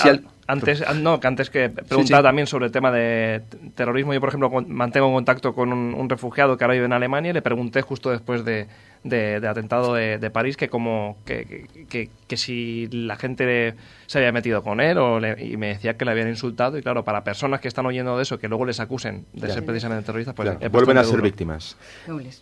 [0.47, 3.43] antes, no, que antes que preguntaba también sobre el tema de
[3.75, 7.31] terrorismo, yo, por ejemplo, mantengo contacto con un, un refugiado que ahora vive en Alemania
[7.31, 8.67] y le pregunté justo después de,
[9.03, 14.79] de, atentado de, París que como que, que, si la gente se había metido con
[14.79, 17.85] él o y me decía que le habían insultado y claro para personas que están
[17.85, 21.21] oyendo de eso que luego les acusen de ser precisamente terroristas pues vuelven a ser
[21.21, 21.77] víctimas.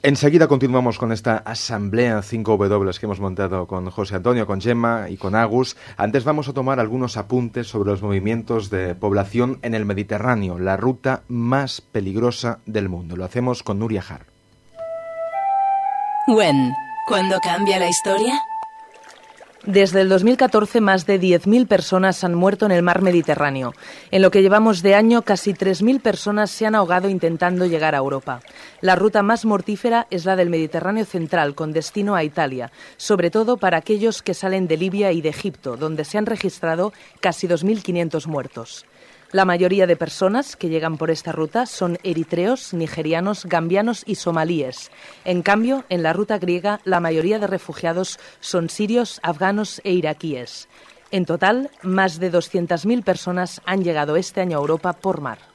[0.04, 5.18] Enseguida continuamos con esta asamblea 5W que hemos montado con José Antonio con Gemma y
[5.18, 5.78] con Agus.
[5.98, 10.78] Antes vamos a tomar algunos apuntes sobre los movimientos de población en el Mediterráneo la
[10.78, 13.16] ruta más peligrosa del mundo.
[13.16, 14.35] Lo hacemos con Nuria Har
[16.28, 16.74] When,
[17.06, 18.42] ¿cuándo cambia la historia?
[19.64, 23.74] Desde el 2014, más de 10.000 personas han muerto en el mar Mediterráneo.
[24.10, 28.00] En lo que llevamos de año, casi 3.000 personas se han ahogado intentando llegar a
[28.00, 28.42] Europa.
[28.82, 33.58] La ruta más mortífera es la del Mediterráneo central, con destino a Italia, sobre todo
[33.58, 38.26] para aquellos que salen de Libia y de Egipto, donde se han registrado casi 2.500
[38.26, 38.86] muertos.
[39.32, 44.92] La mayoría de personas que llegan por esta ruta son eritreos, nigerianos, gambianos y somalíes.
[45.26, 50.70] En cambio, en la ruta griega, la mayoría de refugiados son sirios, afganos e iraquíes.
[51.12, 55.55] En total, más de 200.000 personas han llegado este año a Europa por mar.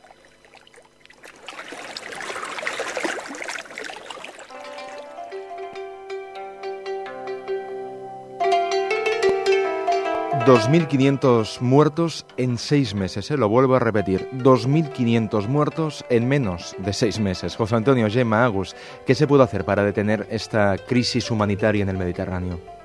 [10.46, 13.36] 2.500 muertos en seis meses, ¿eh?
[13.36, 17.56] lo vuelvo a repetir, 2.500 muertos en menos de seis meses.
[17.56, 18.74] José Antonio Gemma Agus,
[19.06, 22.79] ¿qué se puede hacer para detener esta crisis humanitaria en el Mediterráneo?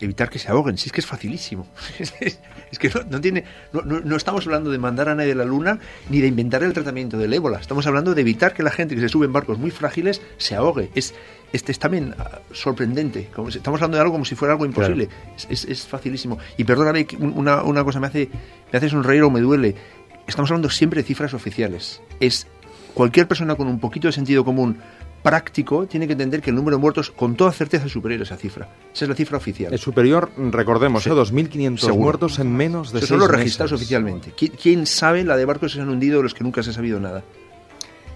[0.00, 1.66] Evitar que se ahoguen, si es que es facilísimo.
[1.98, 5.78] es que no, tiene, no, estamos hablando de mandar a nadie a la luna
[6.10, 7.58] ni de inventar el tratamiento del ébola.
[7.58, 10.54] Estamos hablando de evitar que la gente que se sube en barcos muy frágiles se
[10.54, 10.90] ahogue.
[10.94, 11.14] Es,
[11.52, 13.28] este es también ah, sorprendente.
[13.34, 15.08] Como estamos hablando de algo como si fuera algo imposible.
[15.48, 16.38] Es, facilísimo.
[16.56, 18.28] Y perdóname, una, una cosa me hace,
[18.72, 19.74] me hace sonreír o me duele.
[20.26, 22.00] Estamos hablando siempre de cifras oficiales.
[22.20, 22.46] Es
[22.94, 24.78] cualquier persona con un poquito de sentido común
[25.22, 28.24] práctico tiene que entender que el número de muertos con toda certeza es superior a
[28.24, 28.68] esa cifra.
[28.92, 29.72] Esa es la cifra oficial.
[29.72, 34.32] Es superior, recordemos, a 2.500 muertos en menos de Esos son los registrados oficialmente.
[34.34, 36.72] ¿Quién, sabe la de barcos que se han hundido de los que nunca se ha
[36.72, 37.22] sabido nada?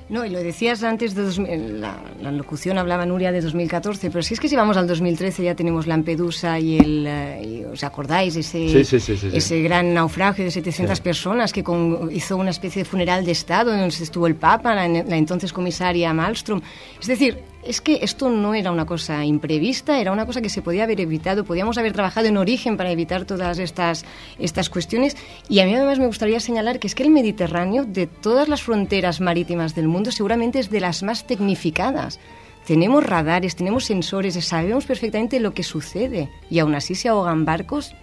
[0.09, 1.47] No, y lo decías antes, de
[1.81, 5.43] la, la, locución hablaba Nuria de 2014, pero si es que si vamos al 2013
[5.43, 8.37] ya tenemos Lampedusa y el, eh, ¿os acordáis?
[8.37, 11.65] Ese, ese gran naufragio de 700 personas que
[12.13, 16.13] hizo una especie de funeral de Estado donde estuvo el Papa, la, la entonces comisaria
[16.13, 16.63] Malmström.
[17.01, 20.63] Es decir, es que esto no era una cosa imprevista, era una cosa que se
[20.63, 24.05] podía haber evitado, podíamos haber trabajado en origen para evitar todas estas,
[24.39, 25.17] estas cuestiones.
[25.49, 28.63] Y a mí además me gustaría señalar que es que el Mediterráneo, de todas las
[28.63, 32.21] fronteras marítimas del mundo, seguramente es de las más tecnificadas.
[32.67, 37.95] Tenemos radares, tenemos sensores, sabemos perfectamente lo que sucede y aún así se ahogan barcos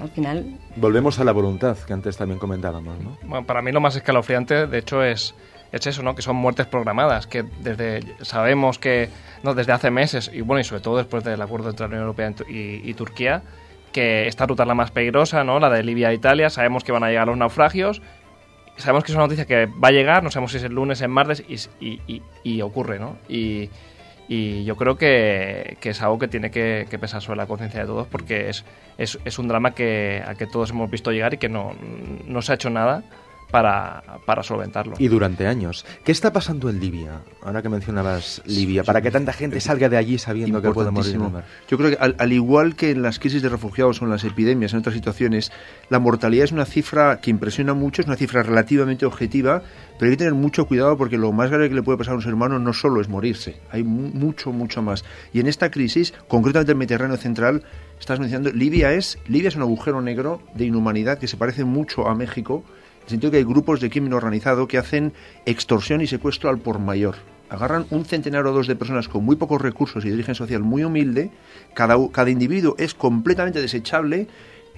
[0.00, 0.58] al final.
[0.76, 3.18] Volvemos a la voluntad que antes también comentábamos, ¿no?
[3.22, 5.34] Bueno, para mí lo más escalofriante, de hecho, es
[5.72, 6.14] es eso, ¿no?
[6.14, 9.08] Que son muertes programadas, que desde sabemos que
[9.42, 12.02] no desde hace meses y bueno y sobre todo después del acuerdo entre la Unión
[12.02, 13.42] Europea y, Turquía
[13.92, 15.58] que esta ruta es la más peligrosa, ¿no?
[15.58, 16.48] La de Libia a Italia.
[16.48, 18.02] Sabemos que van a llegar los naufragios.
[18.76, 20.22] Sabemos que es una noticia que va a llegar.
[20.22, 23.16] No sabemos si es el lunes, en martes y, y, ocurre, ¿no?
[23.28, 23.68] Y,
[24.28, 27.86] yo creo que, que, es algo que tiene que, que pesar sobre la conciencia de
[27.86, 28.64] todos porque es,
[28.96, 31.74] es, es, un drama que, a que todos hemos visto llegar y que no,
[32.26, 33.02] no se ha hecho nada
[33.50, 34.94] para, para solventarlo.
[34.98, 35.84] Y durante años.
[36.04, 37.22] ¿Qué está pasando en Libia?
[37.42, 41.14] Ahora que mencionabas Libia, para que tanta gente salga de allí sabiendo que puede morir
[41.14, 41.44] en el mar.
[41.68, 44.72] Yo creo que al, igual que en las crisis de refugiados o en las epidemias,
[44.72, 45.52] en otras situaciones,
[45.88, 49.62] la mortalidad es una cifra que impresiona mucho, es una cifra relativamente objetiva,
[49.98, 52.16] pero hay que tener mucho cuidado porque lo más grave que le puede pasar a
[52.16, 55.04] un ser humano no solo es morirse, hay mucho, mucho más.
[55.32, 57.64] Y en esta crisis, concretamente el Mediterráneo Central,
[57.98, 62.08] estás mencionando, Libia es, Libia es un agujero negro de inhumanidad que se parece mucho
[62.08, 62.79] a México, en
[63.10, 65.12] el sentido que hay grupos de crimen organizado que hacen
[65.44, 67.16] extorsión y secuestro al por mayor.
[67.48, 70.62] Agarran un centenar o dos de personas con muy pocos recursos y de origen social
[70.62, 71.32] muy humilde,
[71.74, 74.28] cada, cada individuo es completamente desechable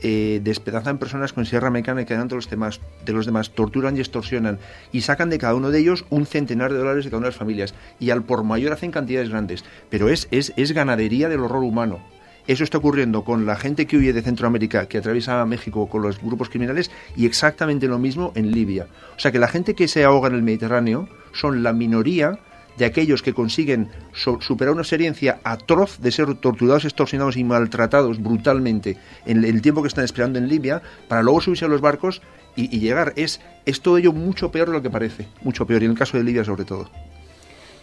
[0.00, 4.00] eh, despedazan personas con sierra mecánica delante de los demás, de los demás, torturan y
[4.00, 4.58] extorsionan
[4.90, 7.32] y sacan de cada uno de ellos un centenar de dólares de cada una de
[7.32, 11.40] las familias y al por mayor hacen cantidades grandes, pero es, es, es ganadería del
[11.40, 12.00] horror humano.
[12.46, 16.20] Eso está ocurriendo con la gente que huye de Centroamérica, que atraviesa México con los
[16.20, 18.88] grupos criminales, y exactamente lo mismo en Libia.
[19.16, 22.38] O sea que la gente que se ahoga en el Mediterráneo son la minoría
[22.76, 28.96] de aquellos que consiguen superar una experiencia atroz de ser torturados, extorsionados y maltratados brutalmente
[29.26, 32.22] en el tiempo que están esperando en Libia, para luego subirse a los barcos
[32.56, 33.12] y, llegar.
[33.16, 35.98] Es, es todo ello mucho peor de lo que parece, mucho peor, y en el
[35.98, 36.90] caso de Libia sobre todo.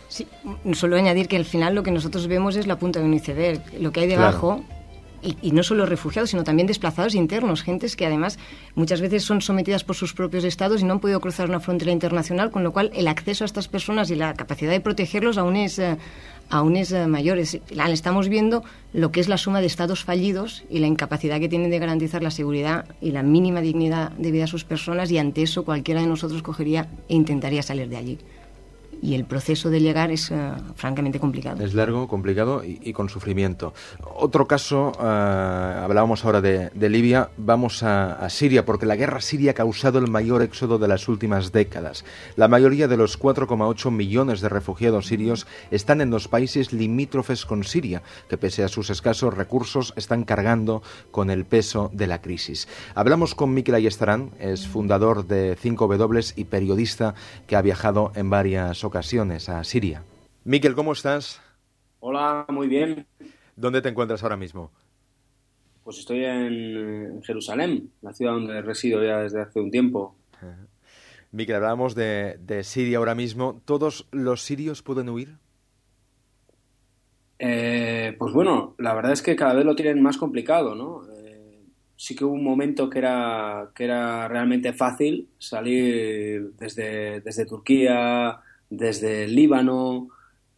[0.10, 0.28] Sí,
[0.74, 3.62] solo añadir que al final lo que nosotros vemos es la punta de un iceberg.
[3.80, 4.64] Lo que hay debajo
[5.22, 8.40] y, no solo refugiados, sino también desplazados internos, gentes que además
[8.76, 11.92] muchas veces son sometidas por sus propios estados y no han podido cruzar una frontera
[11.92, 15.56] internacional, con lo cual el acceso a estas personas y la capacidad de protegerlos aún
[15.56, 15.98] es, eh,
[16.50, 17.38] aún es eh, mayor.
[17.38, 21.70] estamos viendo lo que es la suma de estados fallidos y la incapacidad que tienen
[21.70, 25.44] de garantizar la seguridad y la mínima dignidad de vida a sus personas y ante
[25.44, 28.18] eso cualquiera de nosotros cogería e intentaría salir de allí
[29.02, 31.64] y el proceso de llegar es eh, francamente complicado.
[31.64, 33.74] Es largo, complicado y, con sufrimiento.
[34.16, 39.54] Otro caso, eh, hablábamos ahora de, Libia, vamos a, Siria, porque la guerra siria ha
[39.54, 42.04] causado el mayor éxodo de las últimas décadas.
[42.36, 47.64] La mayoría de los 4,8 millones de refugiados sirios están en los países limítrofes con
[47.64, 50.82] Siria, que pese a sus escasos recursos están cargando
[51.12, 52.68] con el peso de la crisis.
[52.96, 57.14] Hablamos con Mikel Ayestarán, es fundador de 5W y periodista
[57.48, 60.04] que ha viajado en varias ocasiones a Siria.
[60.44, 61.42] Miquel, ¿cómo estás?
[62.00, 63.06] Hola, muy bien.
[63.56, 64.72] ¿Dónde te encuentras ahora mismo?
[65.84, 70.16] Pues estoy en, Jerusalén, la ciudad donde resido ya desde hace un tiempo.
[71.32, 73.62] Miquel, hablábamos de, Siria ahora mismo.
[73.66, 75.38] ¿Todos los sirios pueden huir?
[77.38, 81.04] Eh, pues bueno, la verdad es que cada vez lo tienen más complicado, ¿no?
[81.16, 81.62] Eh,
[81.96, 88.42] sí que hubo un momento que era, que era realmente fácil salir desde, desde Turquía,
[88.70, 90.10] desde Líbano,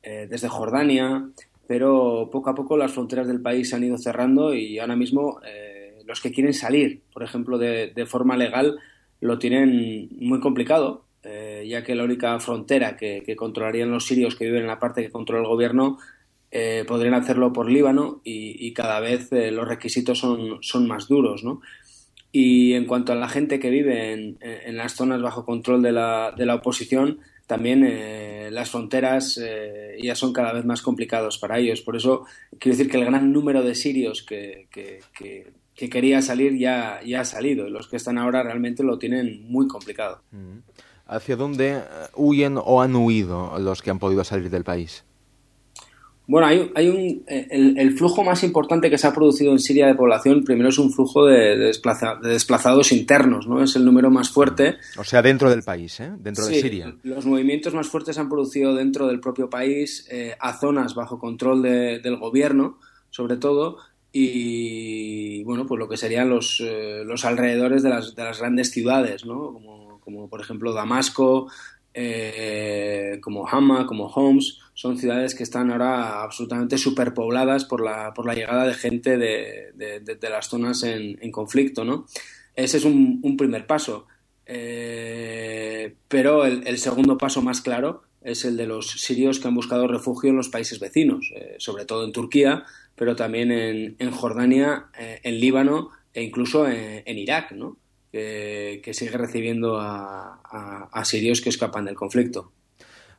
[0.04, 1.30] eh, desde Jordania,
[1.67, 5.39] pero poco a poco las fronteras del país se han ido cerrando y ahora mismo
[5.45, 8.80] eh, los que quieren salir, por ejemplo, de, forma legal,
[9.19, 14.45] lo tienen muy complicado, eh, ya que la única frontera que, controlarían los sirios que
[14.45, 15.97] viven en la parte que controla el gobierno
[16.86, 21.62] podrían hacerlo por Líbano y, cada vez los requisitos son, son más duros, ¿no?
[22.34, 25.93] Y en cuanto a la gente que vive en, en las zonas bajo control de
[25.93, 27.19] la, de la oposición,
[27.52, 31.82] también eh, las fronteras eh, ya son cada vez más complicados para ellos.
[31.82, 32.24] Por eso
[32.58, 37.26] quiero decir que el gran número de sirios que, que, quería salir ya, ya ha
[37.26, 40.22] salido los que están ahora realmente lo tienen muy complicado.
[40.32, 40.60] Mm.
[41.08, 41.82] ¿Hacia dónde eh,
[42.16, 45.04] huyen o han huido los que han podido salir del país?
[46.32, 49.88] Bueno, hay, hay un, eh, el, flujo más importante que se ha producido en Siria
[49.88, 53.62] de población, primero es un flujo de, desplazados internos, ¿no?
[53.62, 54.78] Es el número más fuerte.
[54.98, 56.10] O sea, dentro del país, ¿eh?
[56.17, 56.96] Dentro de Siria.
[57.04, 61.20] Los movimientos más fuertes se han producido dentro del propio país, eh, a zonas bajo
[61.20, 63.80] control del gobierno, sobre todo,
[64.13, 68.72] y, bueno, pues lo que serían los, eh, los alrededores de las, de las grandes
[68.72, 69.52] ciudades, ¿no?
[69.52, 71.52] Como, como por ejemplo Damasco,
[73.20, 78.34] como Hama, como Homs, son ciudades que están ahora absolutamente superpobladas por la, por la
[78.34, 82.08] llegada de gente de, las zonas en, conflicto, ¿no?
[82.56, 84.08] Ese es un, primer paso.
[84.48, 89.88] Eh, pero el, segundo paso más claro es el de los sirios que han buscado
[89.88, 92.63] refugio en los países vecinos, eh, sobre todo en Turquía,
[92.96, 97.78] pero también en, Jordania, en Líbano e incluso en, en Irak, ¿no?
[98.12, 102.52] que, sigue recibiendo a, sirios que escapan del conflicto.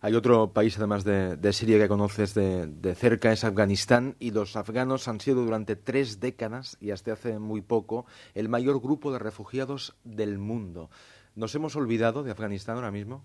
[0.05, 5.07] Hay otro país, además de, Siria, que conoces de, cerca, es Afganistán, y los afganos
[5.07, 9.95] han sido durante tres décadas, y hasta hace muy poco, el mayor grupo de refugiados
[10.03, 10.91] del mundo.
[11.37, 13.25] ¿Nos hemos olvidado de Afganistán ahora mismo?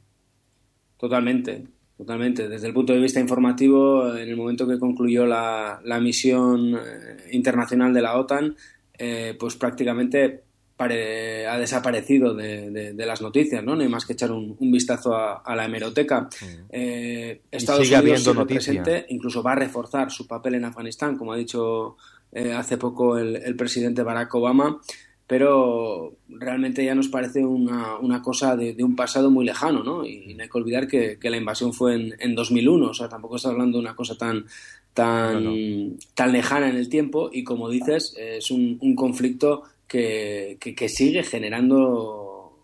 [0.98, 1.66] Totalmente,
[1.98, 2.48] totalmente.
[2.48, 7.92] Desde el punto de vista informativo, en el momento que concluyó la, misión eh, internacional
[7.92, 8.56] de la OTAN,
[9.00, 10.44] eh, pues prácticamente
[10.80, 13.76] ha desaparecido de, las noticias, ¿no?
[13.76, 16.30] No hay más que echar un, vistazo a, la hemeroteca.
[16.70, 21.98] Eh, Estados Unidos presente, incluso va a reforzar su papel en Afganistán, como ha dicho
[22.32, 24.80] eh, hace poco el, presidente Barack Obama,
[25.26, 30.06] pero realmente ya nos parece una, una cosa de, un pasado muy lejano, ¿no?
[30.06, 33.38] Y no hay que olvidar que, la invasión fue en, en 2001, o sea, tampoco
[33.38, 34.46] está hablando de una cosa tan,
[34.94, 40.89] tan, tan lejana en el tiempo y como dices, es un, un conflicto que, que,
[40.89, 42.23] sigue generando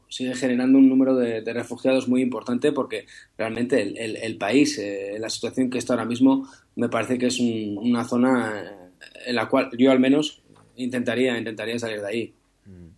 [0.10, 3.08] sigue generando un número de, refugiados muy importante porque
[3.38, 7.40] realmente el, el, país, eh, la situación que está ahora mismo, me parece que es
[7.40, 8.92] una zona
[9.26, 10.44] en la cual yo al menos
[10.76, 12.34] intentaría, intentaría salir de ahí.
[12.66, 12.90] Mm.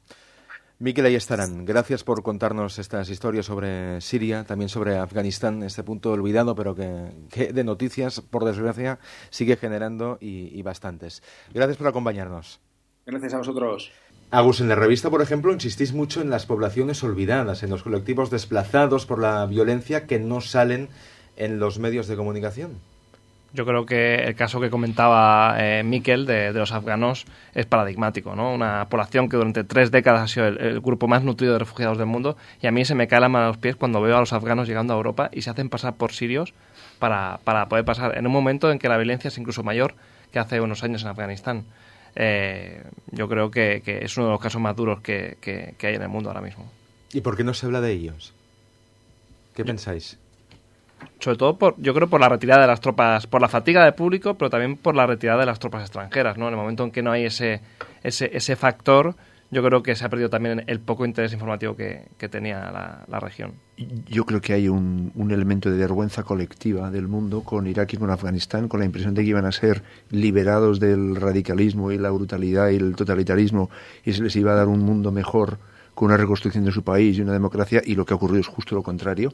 [0.79, 1.63] Miquel, ahí estarán.
[1.63, 7.53] Gracias por contarnos estas historias sobre Siria, también sobre Afganistán, este punto olvidado, pero que,
[7.53, 11.23] de noticias, por desgracia, sigue generando y bastantes.
[11.53, 12.59] Gracias por acompañarnos.
[13.05, 13.91] Gracias a vosotros.
[14.31, 18.31] Agus, en la revista, por ejemplo, insistís mucho en las poblaciones olvidadas, en los colectivos
[18.31, 20.89] desplazados por la violencia que no salen
[21.37, 22.79] en los medios de comunicación.
[23.53, 28.53] Yo creo que el caso que comentaba eh, Miquel de, los afganos es paradigmático, ¿no?
[28.53, 32.07] Una población que durante tres décadas ha sido el, grupo más nutrido de refugiados del
[32.07, 34.19] mundo y a mí se me cae la mano a los pies cuando veo a
[34.19, 36.53] los afganos llegando a Europa y se hacen pasar por sirios
[36.99, 39.95] para, para poder pasar en un momento en que la violencia es incluso mayor
[40.33, 41.63] que hace unos años en Afganistán
[42.15, 45.37] eh, yo creo que, es uno de los casos más duros que,
[45.81, 46.71] hay en el mundo ahora mismo.
[47.13, 48.33] ¿Y por qué no se habla de ellos?
[49.53, 50.17] ¿Qué pensáis?
[51.19, 53.93] Sobre todo, por, yo creo, por la retirada de las tropas, por la fatiga del
[53.93, 56.37] público, pero también por la retirada de las tropas extranjeras.
[56.37, 56.47] ¿no?
[56.47, 57.61] En el momento en que no hay ese,
[58.03, 59.15] ese, ese factor,
[59.51, 62.71] yo creo que se ha perdido también el poco interés informativo que, tenía
[63.07, 63.53] la, región.
[64.07, 68.09] Yo creo que hay un, elemento de vergüenza colectiva del mundo con Irak y con
[68.09, 72.69] Afganistán, con la impresión de que iban a ser liberados del radicalismo y la brutalidad
[72.69, 73.69] y el totalitarismo
[74.03, 75.59] y se les iba a dar un mundo mejor
[75.93, 78.47] con una reconstrucción de su país y una democracia y lo que ha ocurrido es
[78.47, 79.31] justo lo contrario.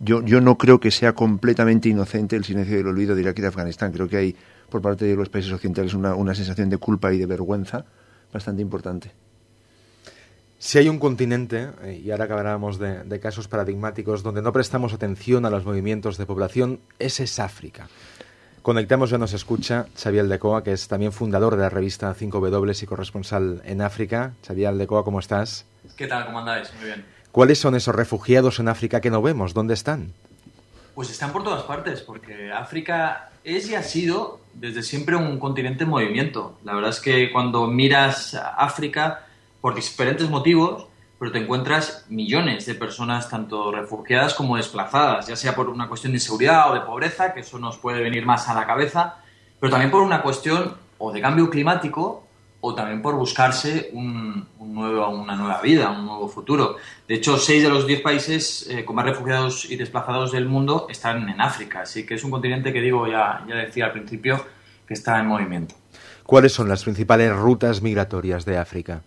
[0.00, 3.42] Yo, yo no creo que sea completamente inocente el silencio del olvido de Irak y
[3.42, 3.92] de Afganistán.
[3.92, 4.36] Creo que hay
[4.70, 7.84] por parte de los países occidentales una, una sensación de culpa y de vergüenza
[8.32, 9.12] bastante importante.
[10.62, 14.92] Si hay un continente, eh, y ahora acabaremos de, de, casos paradigmáticos, donde no prestamos
[14.92, 17.88] atención a los movimientos de población, ese es África.
[18.60, 22.84] Conectamos, ya nos escucha Xavier Aldecoa, que es también fundador de la revista 5W y
[22.84, 24.34] corresponsal en África.
[24.46, 25.64] Xavier Aldecoa, ¿cómo estás?
[25.96, 26.26] ¿Qué tal?
[26.26, 26.70] ¿Cómo andáis?
[26.74, 27.06] Muy bien.
[27.32, 29.54] ¿Cuáles son esos refugiados en África que no vemos?
[29.54, 30.12] ¿Dónde están?
[30.94, 35.84] Pues están por todas partes, porque África es y ha sido desde siempre un continente
[35.84, 36.58] en movimiento.
[36.64, 39.24] La verdad es que cuando miras África
[39.60, 40.86] por diferentes motivos,
[41.18, 46.12] pero te encuentras millones de personas, tanto refugiadas como desplazadas, ya sea por una cuestión
[46.12, 49.16] de inseguridad o de pobreza, que eso nos puede venir más a la cabeza,
[49.58, 52.24] pero también por una cuestión o de cambio climático
[52.62, 56.76] o también por buscarse un, nuevo, una nueva vida, un nuevo futuro.
[57.08, 60.86] De hecho, seis de los diez países eh, con más refugiados y desplazados del mundo
[60.88, 64.44] están en África, así que es un continente que digo, ya, ya decía al principio,
[64.86, 65.74] que está en movimiento.
[66.24, 69.02] ¿Cuáles son las principales rutas migratorias de África?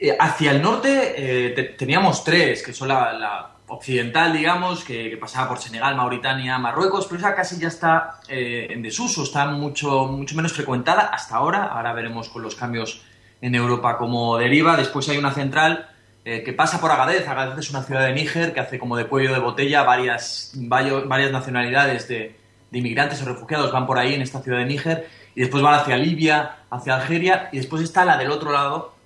[0.00, 5.58] Eh, hacia el norte eh, teníamos tres, que son la, occidental, digamos, que, pasaba por
[5.58, 10.52] Senegal, Mauritania, Marruecos, pero esa casi ya está eh, en desuso, está mucho, mucho menos
[10.52, 11.64] frecuentada hasta ahora.
[11.64, 13.02] Ahora veremos con los cambios
[13.42, 14.76] en Europa cómo deriva.
[14.76, 15.90] Después hay una central
[16.24, 17.26] que pasa por Agadez.
[17.26, 21.32] Agadez es una ciudad de Níger que hace como de cuello de botella varias, varias
[21.32, 22.36] nacionalidades de,
[22.70, 25.74] de inmigrantes o refugiados van por ahí en esta ciudad de Níger y después van
[25.74, 28.97] hacia Libia, hacia Algeria y después está la del otro lado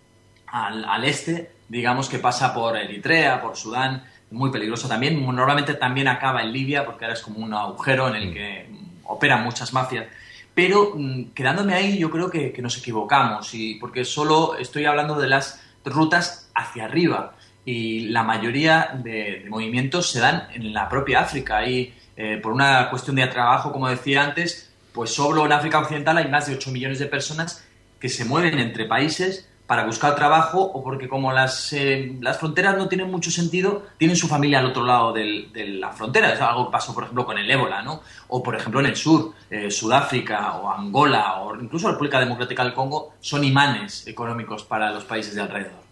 [0.53, 5.25] al, este, digamos que pasa por Eritrea, por Sudán, muy peligroso también.
[5.25, 8.33] Normalmente también acaba en Libia, porque ahora es como un agujero en el mm.
[8.35, 8.71] que
[9.05, 10.07] operan muchas mafias.
[10.55, 15.29] Pero mm, quedándome ahí, yo creo que, nos equivocamos, y porque solo estoy hablando de
[15.29, 17.35] las rutas hacia arriba.
[17.65, 21.67] Y la mayoría de, movimientos se dan en la propia África.
[21.67, 26.19] Y eh, por una cuestión de trabajo, como decía antes, pues solo en África Occidental
[26.19, 27.67] hay más de 8 millones de personas
[27.99, 32.77] que se mueven entre países para buscar trabajo o porque como las, eh, las fronteras
[32.77, 35.49] no tienen mucho sentido, tienen su familia al otro lado de
[35.79, 36.33] la frontera.
[36.33, 38.03] Es algo que pasó, por ejemplo, con el ébola, ¿no?
[38.29, 42.65] O, por ejemplo, en el sur, eh, Sudáfrica o Angola o incluso la República Democrática
[42.65, 45.83] del Congo son imanes económicos para los países de alrededor.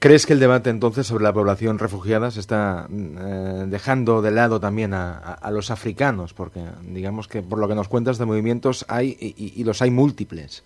[0.00, 4.58] ¿Crees que el debate entonces sobre la población refugiada se está eh, dejando de lado
[4.58, 6.34] también a, los africanos?
[6.34, 10.64] Porque digamos que por lo que nos cuentas de movimientos hay y los hay múltiples.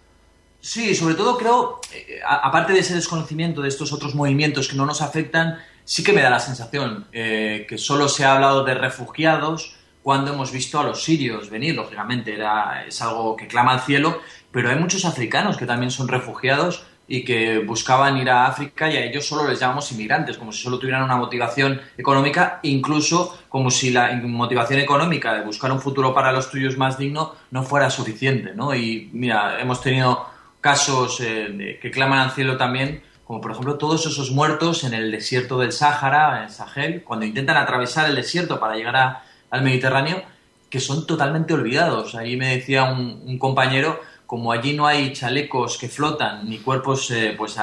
[0.65, 4.87] Sí, sobre todo creo, eh, aparte de ese desconocimiento de estos otros movimientos que no
[4.87, 8.73] nos afectan, sí que me da la sensación eh, que solo se ha hablado de
[8.73, 13.81] refugiados cuando hemos visto a los sirios venir, lógicamente era, es algo que clama al
[13.83, 18.91] cielo, pero hay muchos africanos que también son refugiados y que buscaban ir a África
[18.91, 23.39] y a ellos solo les llamamos inmigrantes, como si solo tuvieran una motivación económica, incluso
[23.51, 27.65] como si la motivación económica de buscar un futuro para los tuyos más digno no
[27.65, 28.75] fuera suficiente, ¿no?
[28.75, 30.33] Y mira, hemos tenido
[30.65, 35.11] casos eh, que claman al cielo también, como por ejemplo todos esos muertos en el
[35.11, 40.23] desierto del Sáhara, en Sahel, cuando intentan atravesar el desierto para llegar al Mediterráneo,
[40.71, 42.15] que son totalmente olvidados.
[42.15, 47.35] Ahí me decía un compañero como allí no hay chalecos que flotan ni cuerpos eh,
[47.37, 47.59] pues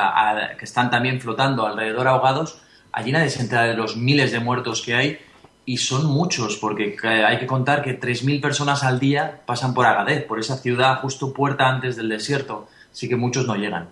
[0.60, 4.84] que están también flotando alrededor ahogados, allí nadie se entera de los miles de muertos
[4.84, 5.20] que hay
[5.66, 10.24] y son muchos porque hay que contar que 3.000 personas al día pasan por Agadez,
[10.26, 13.89] por esa ciudad justo puerta antes del desierto, así que muchos no llegan.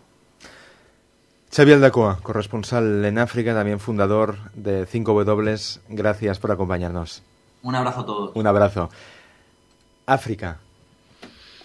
[1.52, 7.24] Xavier Aldacoa, corresponsal en África, también fundador de 5W, gracias por acompañarnos.
[7.64, 8.32] Un abrazo a todos.
[8.36, 8.90] Un abrazo.
[10.06, 10.60] África,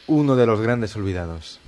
[0.07, 1.61] uno de los grandes olvidados.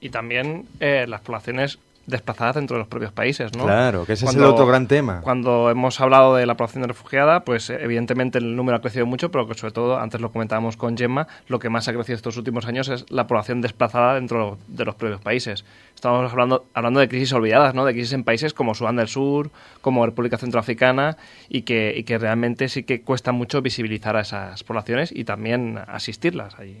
[0.00, 3.64] Y también eh, las poblaciones desplazadas dentro de los propios países, ¿no?
[3.64, 5.20] Claro, que ese es el otro gran tema.
[5.22, 9.46] Cuando hemos hablado de la población refugiada, pues evidentemente el número ha crecido mucho, pero
[9.46, 12.66] que sobre todo, antes lo comentábamos con Gemma, lo que más ha crecido estos últimos
[12.66, 15.64] años es la población desplazada dentro de los propios países.
[15.94, 17.84] Estamos hablando, hablando de crisis olvidadas, ¿no?
[17.84, 19.50] De crisis en países como Sudán del Sur,
[19.80, 21.16] como República Centroafricana,
[21.48, 25.78] y que, y que realmente sí que cuesta mucho visibilizar a esas poblaciones y también
[25.86, 26.78] asistirlas allí.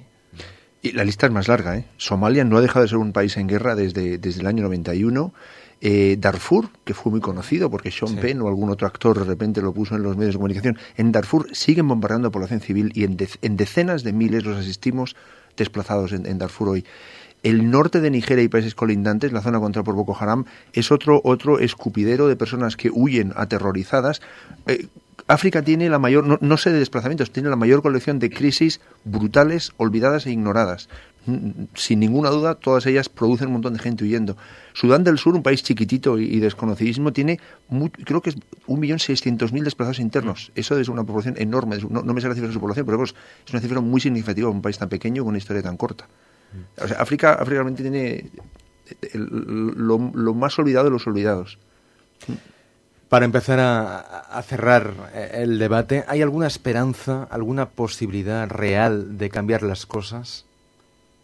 [0.84, 1.78] Y la lista es más larga.
[1.78, 1.86] ¿eh?
[1.96, 5.32] Somalia no ha dejado de ser un país en guerra desde, desde el año 91.
[5.80, 9.62] Eh, Darfur, que fue muy conocido porque Sean Penn o algún otro actor de repente
[9.62, 13.04] lo puso en los medios de comunicación, en Darfur siguen bombardeando a población civil y
[13.04, 15.16] en, en decenas de miles los asistimos
[15.56, 16.84] desplazados en, Darfur hoy.
[17.42, 21.22] El norte de Nigeria y países colindantes, la zona controlada por Boko Haram, es otro,
[21.24, 24.20] otro escupidero de personas que huyen aterrorizadas.
[24.66, 24.88] Eh,
[25.26, 29.72] África tiene la mayor, no, sé de desplazamientos, tiene la mayor colección de crisis brutales,
[29.76, 30.88] olvidadas e ignoradas.
[31.74, 34.36] Sin ninguna duda, todas ellas producen un montón de gente huyendo.
[34.74, 37.40] Sudán del Sur, un país chiquitito y, desconocidísimo, tiene,
[38.04, 38.36] creo que es
[38.66, 40.52] 1.600.000 desplazados internos.
[40.54, 41.78] Eso es una proporción enorme.
[41.88, 43.14] No, me sé la cifra de su población, pero es
[43.50, 46.06] una cifra muy significativa un país tan pequeño con una historia tan corta.
[46.76, 48.30] O sea, África, África realmente tiene
[49.14, 51.58] lo, lo más olvidado de los olvidados.
[53.14, 59.62] Para empezar a, cerrar eh, el debate, ¿hay alguna esperanza, alguna posibilidad real de cambiar
[59.62, 60.46] las cosas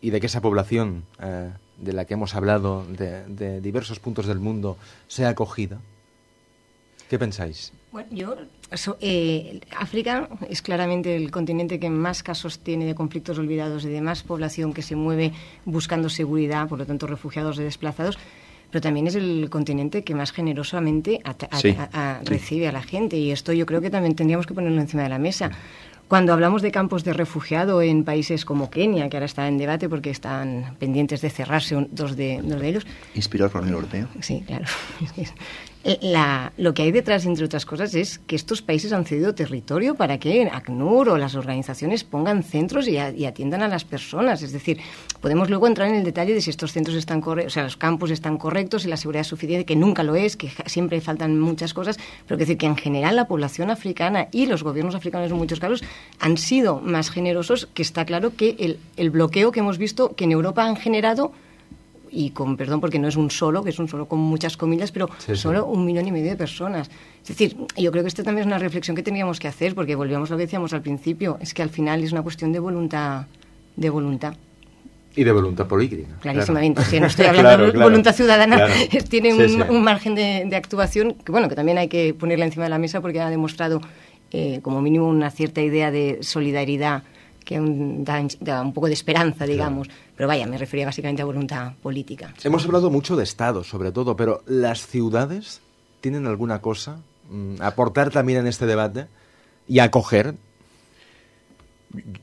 [0.01, 4.39] y de que esa población eh, de la que hemos hablado de, diversos puntos del
[4.39, 4.77] mundo
[5.09, 5.81] sea acogida?
[7.09, 7.73] ¿Qué pensáis?
[7.91, 8.37] Bueno, yo,
[9.01, 14.01] eh, África es claramente el continente que más casos tiene de conflictos olvidados y de
[14.01, 15.33] más población que se mueve
[15.65, 18.17] buscando seguridad, por lo tanto refugiados y desplazados
[18.71, 21.21] pero también es el continente que más generosamente
[22.25, 25.09] recibe a la gente y esto yo creo que también tendríamos que ponerlo encima de
[25.09, 25.51] la mesa.
[26.09, 29.89] Cuando hablamos de campos de refugiado en países como Kenia, que ahora está en debate
[29.89, 32.87] porque están pendientes de cerrarse dos de, dos de ellos.
[33.15, 34.09] Inspirados por el Europeo.
[34.21, 34.65] Sí, claro.
[35.83, 39.35] Eh, la, lo que hay detrás, entre otras cosas, es que estos países han cedido
[39.35, 44.43] territorio para que ACNUR o las organizaciones pongan centros y, atiendan a las personas.
[44.43, 44.79] Es decir,
[45.23, 47.79] podemos luego entrar en el detalle de si estos centros están correctos, o sea, los
[47.79, 51.41] campos están correctos, y la seguridad es suficiente, que nunca lo es, que siempre faltan
[51.41, 55.31] muchas cosas, pero que decir que en general la población africana y los gobiernos africanos
[55.31, 55.83] en muchos casos
[56.19, 60.25] han sido más generosos, que está claro que el, el bloqueo que hemos visto que
[60.25, 61.33] en Europa han generado
[62.11, 64.93] y con perdón porque no es un solo, que es un solo con muchas comillas,
[64.93, 66.91] pero solo un millón y medio de personas.
[67.23, 69.95] Es decir, yo creo que esto también es una reflexión que teníamos que hacer, porque
[69.95, 72.59] volvíamos a lo que decíamos al principio, es que al final es una cuestión de
[72.59, 73.27] voluntad,
[73.77, 74.35] de voluntad.
[75.15, 76.09] Y de voluntad política.
[76.21, 76.83] Clarísimamente.
[76.85, 78.67] Si no estoy hablando de voluntad ciudadana,
[79.09, 82.79] tiene un, margen de, actuación que, bueno, que también hay que ponerla encima de la
[82.79, 83.81] mesa porque ha demostrado,
[84.31, 87.03] eh, como mínimo, una cierta idea de solidaridad
[87.45, 87.59] que
[88.41, 89.89] da, un poco de esperanza, digamos.
[90.21, 92.35] Pero vaya, me refería básicamente a voluntad política.
[92.45, 95.63] Hemos hablado mucho de Estado, sobre todo, pero ¿las ciudades
[96.03, 97.01] tienen alguna cosa
[97.31, 99.07] mm, aportar también en este debate
[99.67, 100.35] y acoger?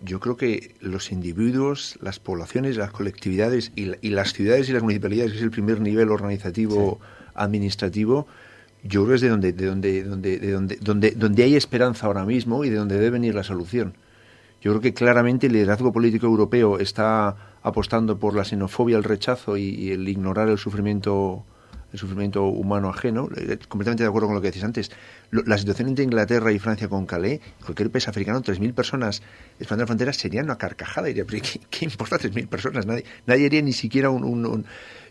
[0.03, 5.31] Yo creo que los individuos, las poblaciones, las colectividades y, las ciudades y las municipalidades,
[5.31, 6.99] que es el primer nivel organizativo
[7.33, 8.27] administrativo,
[8.83, 12.05] yo creo que es de donde, de donde, donde, de donde, donde, donde hay esperanza
[12.05, 13.95] ahora mismo y de donde debe venir la solución.
[14.61, 19.57] Yo creo que claramente el liderazgo político europeo está apostando por la xenofobia, el rechazo
[19.57, 21.45] y, el ignorar el sufrimiento
[21.93, 23.29] el sufrimiento humano ajeno.
[23.37, 24.91] Eh, completamente de acuerdo con lo que decís antes.
[25.31, 29.21] la situación entre Inglaterra y Francia con Calais, cualquier país africano, 3.000 personas
[29.57, 31.07] expandiendo la frontera sería una carcajada.
[31.13, 32.85] ¿qué, qué importa 3.000 personas?
[32.85, 34.65] Nadie, nadie haría ni siquiera un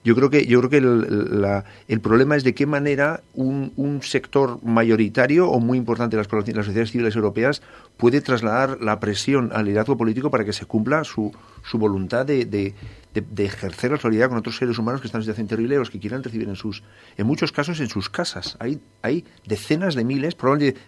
[0.06, 3.72] yo creo que, yo creo que el, la, el problema es de qué manera un,
[3.74, 7.60] un, sector mayoritario o muy importante de las, las sociedades civiles europeas
[7.96, 11.32] puede trasladar la presión al liderazgo político para que se cumpla su,
[11.68, 12.74] su voluntad de, de,
[13.14, 15.98] de, ejercer la solidaridad con otros seres humanos que están en situación terrible, los que
[15.98, 16.84] quieran recibir en sus,
[17.16, 18.56] en muchos casos en sus casas.
[18.60, 20.80] Hay, hay decenas de miles, probablemente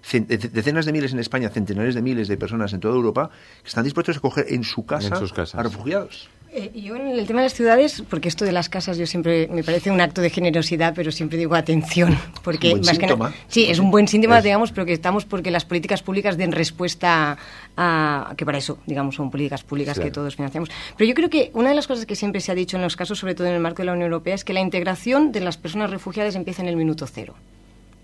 [0.53, 3.31] decenas de miles en España, centenares de miles de personas en toda Europa
[3.63, 5.21] que están dispuestos a acoger en su casa
[5.55, 6.31] a refugiados.
[6.51, 9.49] Eh, yo en el tema de las ciudades, porque esto de las casas yo siempre
[9.49, 13.35] me parece un acto de generosidad, pero siempre digo atención, porque un buen síntoma.
[13.49, 17.37] sí, es un buen síntoma, digamos, pero que estamos porque las políticas públicas den respuesta
[17.77, 20.71] a, que para eso, digamos, son políticas públicas que todos financiamos.
[20.97, 22.97] Pero yo creo que una de las cosas que siempre se ha dicho en los
[22.97, 25.41] casos, sobre todo en el marco de la Unión Europea, es que la integración de
[25.41, 27.35] las personas refugiadas empieza en el minuto cero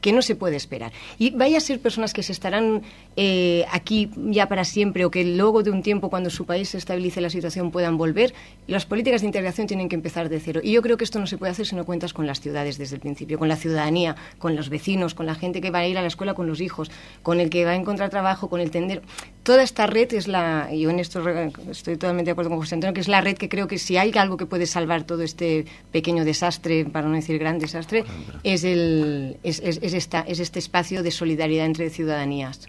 [0.04, 0.92] que no se puede esperar.
[1.18, 2.82] Y vaya a ser personas que se estarán
[3.16, 6.76] eh, aquí ya para siempre o que luego de un tiempo, cuando su país se
[6.76, 8.34] estabilice la situación, puedan volver,
[8.66, 10.60] las políticas de integración tienen que empezar de cero.
[10.62, 12.76] Y yo creo que esto no se puede hacer si no cuentas con las ciudades
[12.76, 15.88] desde el principio, con la ciudadanía, con los vecinos, con la gente que va a
[15.88, 16.90] ir a la escuela con los hijos,
[17.22, 19.00] con el que va a encontrar trabajo, con el tender.
[19.42, 21.26] Toda esta red es la, yo en esto
[21.70, 23.96] estoy totalmente de acuerdo con José Antonio, que es la red que creo que si
[23.96, 28.04] hay algo que puede salvar todo este pequeño desastre, para no decir gran desastre,
[28.42, 32.68] es el, es, es este espacio de solidaridad entre ciudadanías.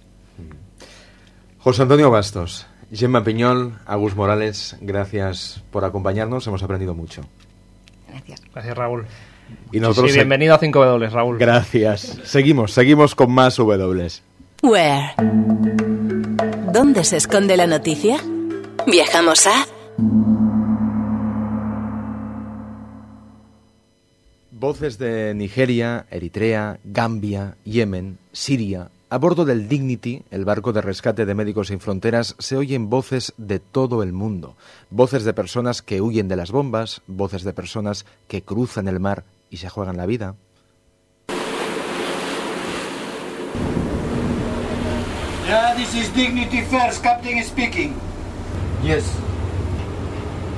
[1.59, 7.21] José Antonio Bastos, Gemma Piñol, Agus Morales, gracias por acompañarnos, hemos aprendido mucho.
[8.07, 8.41] Gracias.
[8.53, 9.05] Gracias, Raúl.
[9.71, 11.37] Y nosotros sí, bienvenido a 5W, Raúl.
[11.37, 12.19] Gracias.
[12.23, 14.07] Seguimos, seguimos con más W.
[14.63, 15.13] Where?
[16.71, 18.17] ¿Dónde se esconde la noticia?
[18.87, 19.65] Viajamos a
[24.57, 28.89] Voces de Nigeria, Eritrea, Gambia, Yemen, Siria.
[29.09, 33.33] A bordo del Dignity, el barco de rescate de Médicos Sin Fronteras, se oyen voces
[33.35, 34.55] de todo el mundo.
[34.89, 39.25] Voces de personas que huyen de las bombas, voces de personas que cruzan el mar
[39.49, 40.35] y se juegan la vida.
[45.45, 47.93] Yeah, this is Dignity First, Captain speaking.
[48.81, 49.03] Yes.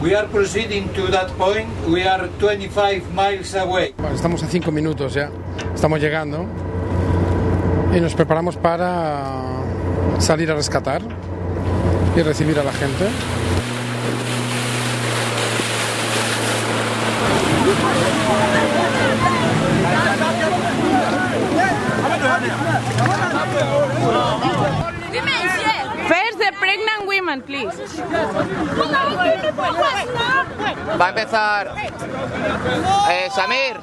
[0.01, 1.67] We are proceeding to that point.
[1.87, 3.95] We are 25 miles away.
[4.13, 5.31] Estamos a 5 minutos ya.
[5.73, 6.45] Estamos llegando.
[7.95, 9.63] Y nos preparamos para
[10.19, 11.01] salir a rescatar
[12.15, 13.07] y recibir a la gente.
[26.77, 27.75] Pregnant women, please.
[30.99, 31.73] Va a empezar
[33.09, 33.77] eh, Samir.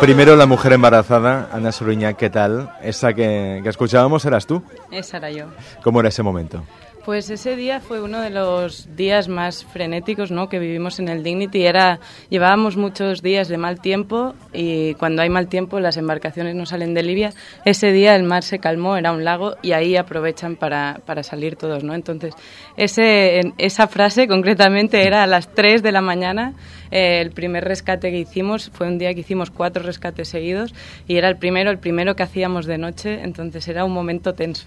[0.00, 2.72] Primero la mujer embarazada, Ana Suriña, ¿qué tal?
[2.82, 4.62] Esa que, que escuchábamos eras tú.
[4.90, 5.46] Esa era yo.
[5.82, 6.64] ¿Cómo era ese momento?
[7.04, 10.50] Pues ese día fue uno de los días más frenéticos ¿no?
[10.50, 11.64] que vivimos en el Dignity.
[11.64, 11.98] Era,
[12.28, 16.92] llevábamos muchos días de mal tiempo y cuando hay mal tiempo las embarcaciones no salen
[16.92, 17.30] de Libia.
[17.64, 21.56] Ese día el mar se calmó, era un lago y ahí aprovechan para, para salir
[21.56, 21.84] todos.
[21.84, 21.94] ¿no?
[21.94, 22.34] Entonces,
[22.76, 26.52] ese, esa frase concretamente era a las 3 de la mañana.
[26.90, 30.74] Eh, el primer rescate que hicimos fue un día que hicimos cuatro rescates seguidos
[31.08, 33.22] y era el primero, el primero que hacíamos de noche.
[33.22, 34.66] Entonces era un momento tenso.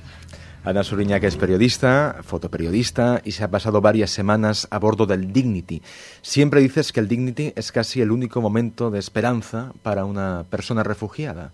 [0.66, 5.34] Ana Suriña, que es periodista, fotoperiodista y se ha pasado varias semanas a bordo del
[5.34, 5.82] Dignity.
[6.22, 10.82] Siempre dices que el Dignity es casi el único momento de esperanza para una persona
[10.84, 11.51] refugiada.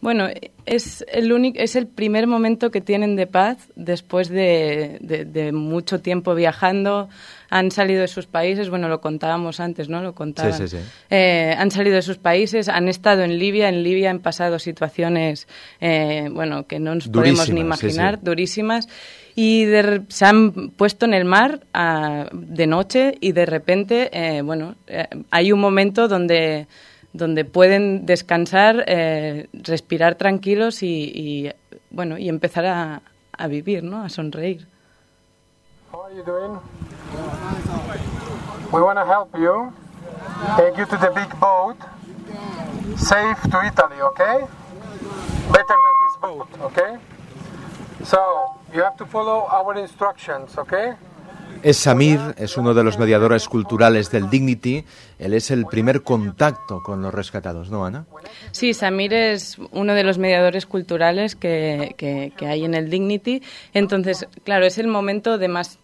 [0.00, 0.28] Bueno,
[0.64, 6.00] es el, único, es el primer momento que tienen de paz después de, de, mucho
[6.00, 7.08] tiempo viajando.
[7.50, 10.00] Han salido de sus países, bueno, lo contábamos antes, ¿no?
[10.00, 10.52] Lo contaban.
[10.52, 10.82] Sí, sí, sí.
[11.10, 13.68] Eh, han salido de sus países, han estado en Libia.
[13.68, 15.48] En Libia han pasado situaciones,
[15.80, 18.88] eh, bueno, que no nos podemos ni imaginar, durísimas.
[19.34, 24.42] Y de, se han puesto en el mar a, de noche y de repente, eh,
[24.42, 26.66] bueno, eh, hay un momento donde
[27.18, 31.52] donde pueden descansar, eh, respirar tranquilos y, y,
[31.90, 33.02] bueno y empezar a,
[33.36, 34.02] a vivir, ¿no?
[34.02, 34.66] A sonreír.
[35.92, 36.58] How are you doing?
[38.72, 39.72] We want to help you.
[40.56, 41.76] Take you to the big boat.
[42.96, 44.46] Safe to Italy, okay?
[45.52, 46.98] Better than this boat, okay?
[48.04, 48.18] So,
[48.74, 50.94] you have to follow our instructions, okay?
[51.62, 54.84] Es Samir, es uno de los mediadores culturales del Dignity.
[55.18, 58.06] Él es el primer contacto con los rescatados, ¿no, Ana?
[58.52, 63.42] Sí, Samir es uno de los mediadores culturales que, que, que hay en el Dignity.
[63.74, 65.78] Entonces, claro, es el momento de más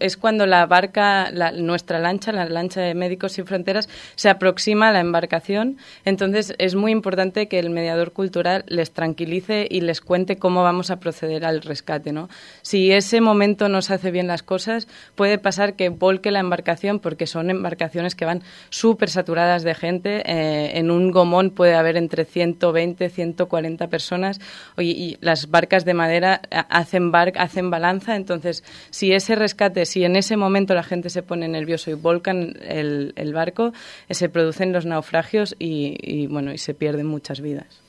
[0.00, 4.88] es cuando la barca, la, nuestra lancha, la lancha de Médicos Sin Fronteras, se aproxima
[4.88, 5.78] a la embarcación.
[6.04, 10.90] Entonces es muy importante que el mediador cultural les tranquilice y les cuente cómo vamos
[10.90, 12.12] a proceder al rescate.
[12.12, 12.28] ¿no?
[12.62, 16.98] Si ese momento no se hace bien las cosas, puede pasar que volque la embarcación
[16.98, 20.22] porque son embarcaciones que van súper saturadas de gente.
[20.26, 24.40] Eh, en un gomón puede haber entre 120, 140 personas
[24.78, 28.16] y, las barcas de madera hacen, bar, hacen balanza.
[28.16, 31.94] Entonces, si ese rescate rescate, si en ese momento la gente se pone nervioso y
[31.94, 33.72] volcan el, el barco,
[34.08, 37.80] eh, se producen los naufragios y, y, bueno, y se pierden muchas vidas.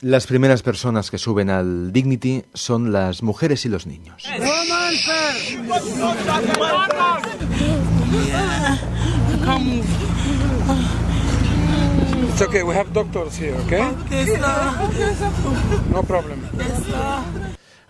[0.00, 4.24] Las primeras personas que suben al Dignity son las mujeres y los niños.
[12.32, 13.82] It's okay, we have doctors here, okay?
[15.92, 16.40] No problem.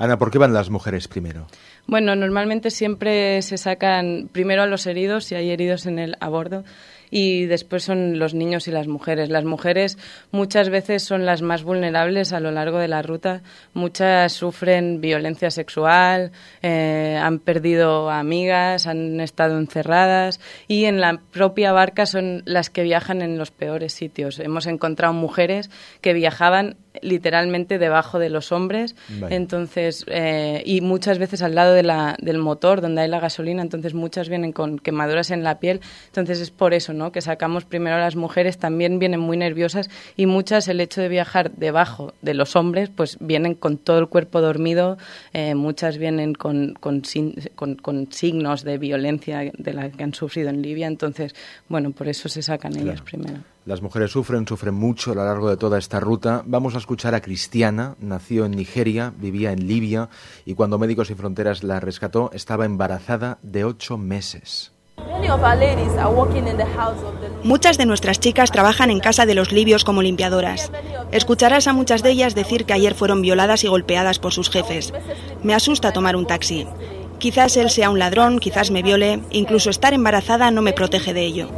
[0.00, 1.46] Ana, ¿por qué van las mujeres primero?
[1.86, 6.30] Bueno, normalmente siempre se sacan primero a los heridos, si hay heridos en el a
[6.30, 6.64] bordo,
[7.10, 9.30] y después son los niños y las mujeres.
[9.30, 9.98] Las mujeres
[10.30, 13.42] muchas veces son las más vulnerables a lo largo de la ruta.
[13.74, 16.32] Muchas sufren violencia sexual,
[16.62, 22.82] eh, han perdido amigas, han estado encerradas y en la propia barca son las que
[22.82, 24.38] viajan en los peores sitios.
[24.38, 28.96] Hemos encontrado mujeres que viajaban literalmente debajo de los hombres
[29.28, 33.62] entonces eh, y muchas veces al lado de la, del motor donde hay la gasolina
[33.62, 36.99] entonces muchas vienen con quemaduras en la piel entonces es por eso ¿no?
[37.10, 41.08] Que sacamos primero a las mujeres también vienen muy nerviosas y muchas el hecho de
[41.08, 44.98] viajar debajo de los hombres pues vienen con todo el cuerpo dormido
[45.32, 47.02] eh, muchas vienen con, con,
[47.56, 51.34] con- con signos de violencia de la que han sufrido en Libia entonces
[51.68, 55.48] bueno por eso se sacan ellas primero Las mujeres sufren, sufren mucho a lo largo
[55.50, 56.42] de toda esta ruta.
[56.46, 60.08] Vamos a escuchar a Cristiana, nació en Nigeria, vivía en Libia
[60.46, 64.72] y cuando Médicos Sin Fronteras la rescató estaba embarazada de ocho meses.
[67.42, 70.70] Muchas de nuestras chicas trabajan en casa de los libios como limpiadoras.
[71.12, 74.92] Escucharás a muchas de ellas decir que ayer fueron violadas y golpeadas por sus jefes.
[75.42, 76.66] Me asusta tomar un taxi.
[77.18, 81.24] Quizás él sea un ladrón, quizás me viole, incluso estar embarazada no me protege de
[81.24, 81.48] ello.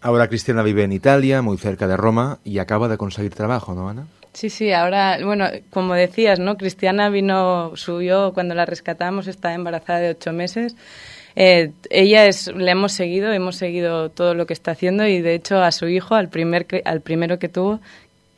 [0.00, 3.88] Ahora Cristiana vive en Italia, muy cerca de Roma, y acaba de conseguir trabajo, ¿no,
[3.88, 4.06] Ana?
[4.32, 6.56] Sí, sí, ahora, bueno, como decías, ¿no?
[6.56, 10.76] Cristiana vino, subió cuando la rescatamos, está embarazada de ocho meses.
[11.34, 15.34] Eh, ella es, le hemos seguido, hemos seguido todo lo que está haciendo y de
[15.34, 17.80] hecho a su hijo, al, primer, al primero que tuvo,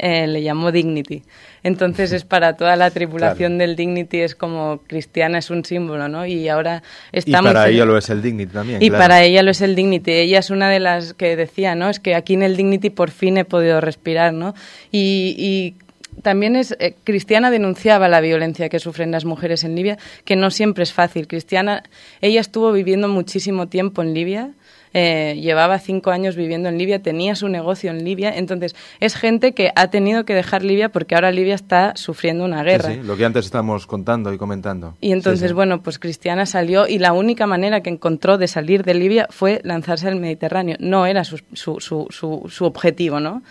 [0.03, 1.23] eh, le llamó Dignity.
[1.63, 6.25] Entonces es para toda la tripulación del Dignity, es como Cristiana es un símbolo, ¿no?
[6.25, 6.83] Y ahora
[7.13, 8.83] está y para ella lo es el Dignity también.
[8.83, 9.03] y claro.
[9.03, 10.11] para ella lo es el Dignity.
[10.11, 11.91] Ella es una de las que decía, ¿no?
[11.91, 14.55] Es que aquí en el Dignity por fin he podido respirar, ¿no?
[14.91, 15.75] Y, y
[16.23, 20.51] también es eh, Cristiana denunciaba la violencia que sufren las mujeres en Libia, que no
[20.51, 21.27] siempre es fácil.
[21.27, 21.83] Cristiana,
[22.21, 24.51] ella estuvo viviendo muchísimo tiempo en Libia.
[24.95, 29.53] Eh, llevaba cinco años viviendo en Libia, tenía su negocio en Libia, entonces es gente
[29.53, 32.91] que ha tenido que dejar Libia porque ahora Libia está sufriendo una guerra.
[32.91, 34.97] sí, lo que antes estábamos contando y comentando.
[35.01, 38.85] Y entonces, Sí, bueno, pues Cristiana salió y la única manera que encontró de salir
[38.85, 40.77] de Libia fue lanzarse al Mediterráneo.
[40.81, 43.43] No era su, su, su, su, su objetivo, ¿no?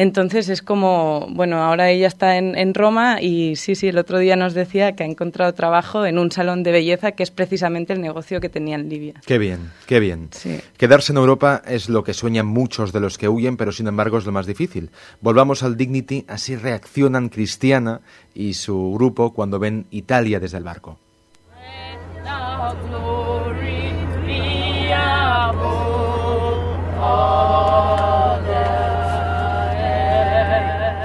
[0.00, 4.18] Entonces es como, bueno, ahora ella está en, en Roma y sí, sí, el otro
[4.18, 7.92] día nos decía que ha encontrado trabajo en un salón de belleza que es precisamente
[7.92, 9.20] el negocio que tenía en Libia.
[9.26, 10.28] Qué bien, qué bien.
[10.30, 10.58] Sí.
[10.78, 14.16] Quedarse en Europa es lo que sueñan muchos de los que huyen, pero sin embargo
[14.16, 14.88] es lo más difícil.
[15.20, 18.00] Volvamos al Dignity, así reaccionan Cristiana
[18.34, 20.96] y su grupo cuando ven Italia desde el barco.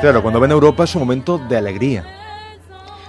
[0.06, 2.04] Claro, cuando ven Europa es un momento de alegría.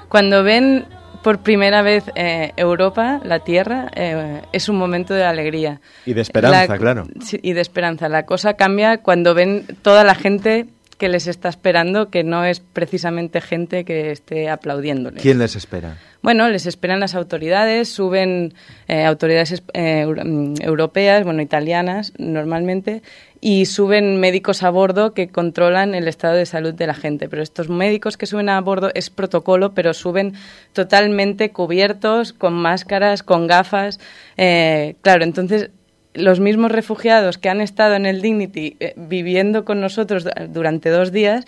[0.09, 0.87] Cuando ven
[1.23, 5.83] por primera vez eh, Europa, la Tierra, eh, es un momento de alegría.
[6.07, 7.07] Y de esperanza, La- claro.
[7.43, 8.09] y de esperanza.
[8.09, 12.61] La cosa cambia cuando ven toda la gente que les está esperando, que no es
[12.61, 15.21] precisamente gente que esté aplaudiéndoles.
[15.23, 15.99] ¿Quién les espera?
[16.23, 18.55] Bueno, les esperan las autoridades, suben
[18.89, 23.03] eh, autoridades es- eh, mm, europeas, bueno, italianas normalmente,
[23.49, 27.29] y suben médicos a bordo que controlan el estado de salud de la gente.
[27.29, 30.33] Pero estos médicos que suben a bordo es protocolo, pero suben
[30.73, 34.01] totalmente cubiertos, con máscaras, con gafas.
[34.37, 35.71] eh, claro, entonces
[36.13, 40.91] los mismos refugiados que han estado en el Dignity eh, viviendo con nosotros du- durante
[40.91, 41.45] dos días,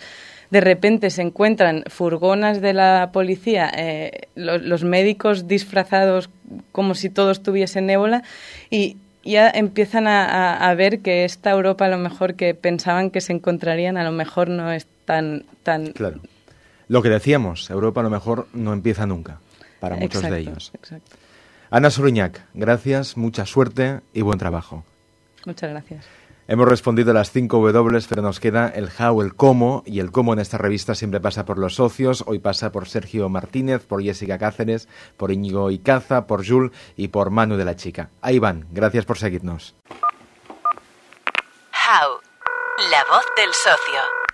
[0.51, 6.29] de repente se encuentran furgonas de la policía, eh, lo- los médicos disfrazados
[6.71, 8.23] como si todos tuviesen ébola
[8.69, 8.95] y
[9.29, 13.21] ya empiezan a, a- a ver que esta Europa a lo mejor que pensaban que
[13.21, 15.45] se encontrarían a lo mejor no es tan...
[15.63, 16.19] tan Claro.
[16.87, 19.39] Lo que decíamos, Europa a lo mejor no empieza nunca,
[19.79, 20.71] para muchos de ellos.
[20.73, 21.15] exacto.
[21.71, 24.83] Ana Soriñac, gracias, mucha suerte y buen trabajo.
[25.45, 26.03] Muchas gracias.
[26.51, 30.09] Hemos respondido a las 5 W, pero nos queda el how, el cómo, y el
[30.09, 32.23] cómo en esta revista siempre pasa por los socios.
[32.25, 37.29] Hoy pasa por Sergio Martínez, por Jessica Cáceres, por Íñigo Icaza, por Jules y por
[37.29, 38.09] Manu de la Chica.
[38.23, 39.75] Ahí van, gracias por seguirnos.
[41.71, 42.19] How,
[42.89, 44.28] la voz del socio.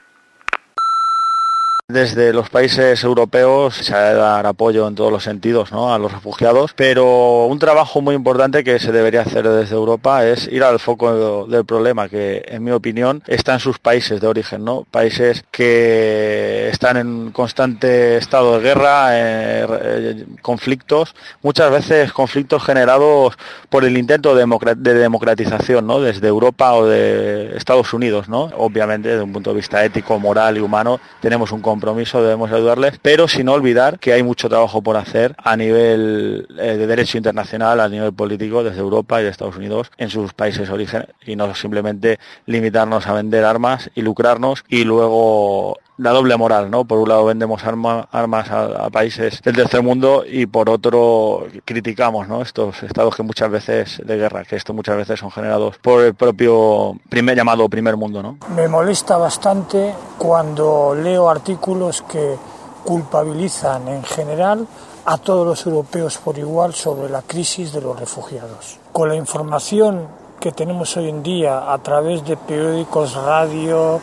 [1.87, 5.93] Desde los países europeos se ha de dar apoyo en todos los sentidos ¿no?
[5.93, 10.47] a los refugiados, pero un trabajo muy importante que se debería hacer desde Europa es
[10.47, 14.65] ir al foco del problema, que en mi opinión está en sus países de origen,
[14.65, 14.83] ¿no?
[14.89, 21.13] países que están en constante estado de guerra, eh, conflictos,
[21.43, 23.37] muchas veces conflictos generados
[23.69, 26.01] por el intento de, democratización ¿no?
[26.01, 28.27] desde Europa o de Estados Unidos.
[28.27, 28.45] ¿no?
[28.57, 32.99] Obviamente, desde un punto de vista ético, moral y humano, tenemos un compromiso, debemos ayudarles,
[33.01, 37.81] pero sin olvidar que hay mucho trabajo por hacer a nivel eh, de derecho internacional,
[37.81, 41.35] a nivel político, desde Europa y de Estados Unidos, en sus países de origen, y
[41.35, 46.85] no simplemente limitarnos a vender armas y lucrarnos y luego la doble moral, ¿no?
[46.85, 52.41] Por un lado vendemos armas a, países del tercer mundo y por otro criticamos, ¿no?
[52.41, 56.13] Estos estados que muchas veces de guerra, que esto muchas veces son generados por el
[56.13, 58.37] propio primer llamado primer mundo, ¿no?
[58.55, 62.35] Me molesta bastante cuando leo artículos que
[62.83, 64.67] culpabilizan en general
[65.05, 68.79] a todos los europeos por igual sobre la crisis de los refugiados.
[68.91, 70.07] Con la información
[70.39, 73.99] que tenemos hoy en día a través de periódicos, radio,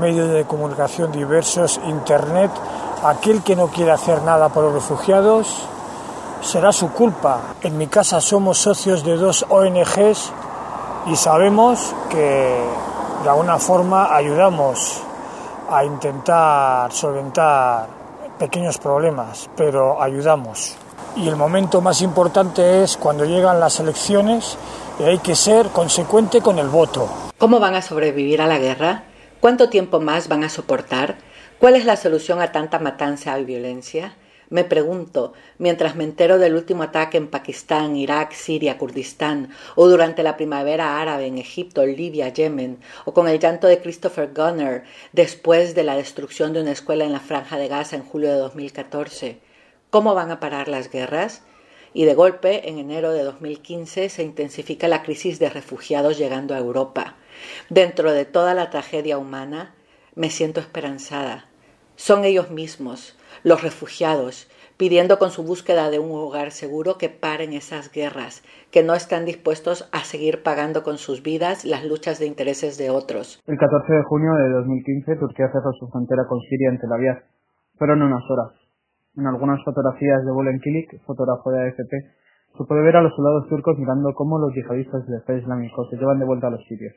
[0.00, 2.50] medios de comunicación diversos, Internet,
[3.04, 5.64] aquel que no quiere hacer nada por los refugiados,
[6.40, 7.40] será su culpa.
[7.62, 10.32] En mi casa somos socios de dos ONGs
[11.06, 12.64] y sabemos que
[13.22, 15.02] de alguna forma ayudamos
[15.70, 17.86] a intentar solventar
[18.38, 20.76] pequeños problemas, pero ayudamos.
[21.16, 24.56] Y el momento más importante es cuando llegan las elecciones
[25.00, 27.08] y hay que ser consecuente con el voto.
[27.38, 29.04] ¿Cómo van a sobrevivir a la guerra?
[29.40, 31.16] ¿Cuánto tiempo más van a soportar?
[31.60, 34.16] ¿Cuál es la solución a tanta matanza y violencia?
[34.50, 40.24] Me pregunto, mientras me entero del último ataque en Pakistán, Irak, Siria, Kurdistán, o durante
[40.24, 44.82] la primavera árabe en Egipto, Libia, Yemen, o con el llanto de Christopher Gunner
[45.12, 48.38] después de la destrucción de una escuela en la Franja de Gaza en julio de
[48.38, 49.38] 2014,
[49.90, 51.42] ¿cómo van a parar las guerras?
[51.94, 56.58] Y de golpe, en enero de 2015, se intensifica la crisis de refugiados llegando a
[56.58, 57.14] Europa.
[57.70, 59.74] Dentro de toda la tragedia humana,
[60.14, 61.44] me siento esperanzada.
[61.96, 67.52] Son ellos mismos, los refugiados, pidiendo con su búsqueda de un hogar seguro que paren
[67.52, 72.26] esas guerras, que no están dispuestos a seguir pagando con sus vidas las luchas de
[72.26, 73.42] intereses de otros.
[73.46, 77.18] El 14 de junio de 2015 Turquía cerró su frontera con Siria en Tel Aviv.
[77.76, 78.54] Fueron unas horas.
[79.16, 81.90] En algunas fotografías de Bulen Kilik, fotógrafo de AFP,
[82.56, 85.96] se puede ver a los soldados turcos mirando cómo los yihadistas del Estado Islámico se
[85.96, 86.94] llevan de vuelta a los sirios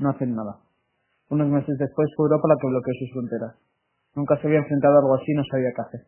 [0.00, 0.56] no hacen nada.
[1.30, 3.54] Unos meses después fue Europa la que bloqueó sus fronteras.
[4.16, 6.00] Nunca se había enfrentado a algo así y no sabía qué hacer.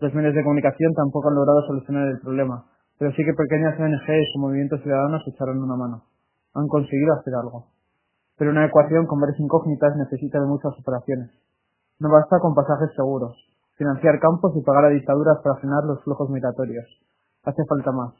[0.00, 2.64] Los medios de comunicación tampoco han logrado solucionar el problema,
[2.98, 6.02] pero sí que pequeñas ONGs o movimientos ciudadanos echaron una mano.
[6.54, 7.66] Han conseguido hacer algo.
[8.36, 11.30] Pero una ecuación con varias incógnitas necesita de muchas operaciones.
[12.00, 13.36] No basta con pasajes seguros,
[13.76, 16.86] financiar campos y pagar a dictaduras para frenar los flujos migratorios.
[17.44, 18.14] Hace falta más.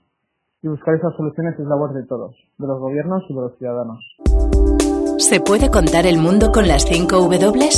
[0.63, 4.90] Y buscar esas soluciones es labor de todos, de los gobiernos y de los ciudadanos.
[5.21, 7.69] ¿Se puede contar el mundo con las 5 W?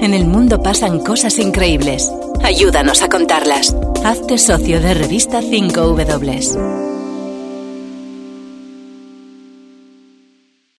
[0.00, 2.12] En el mundo pasan cosas increíbles.
[2.44, 3.74] Ayúdanos a contarlas.
[4.04, 6.95] Hazte socio de revista 5 W.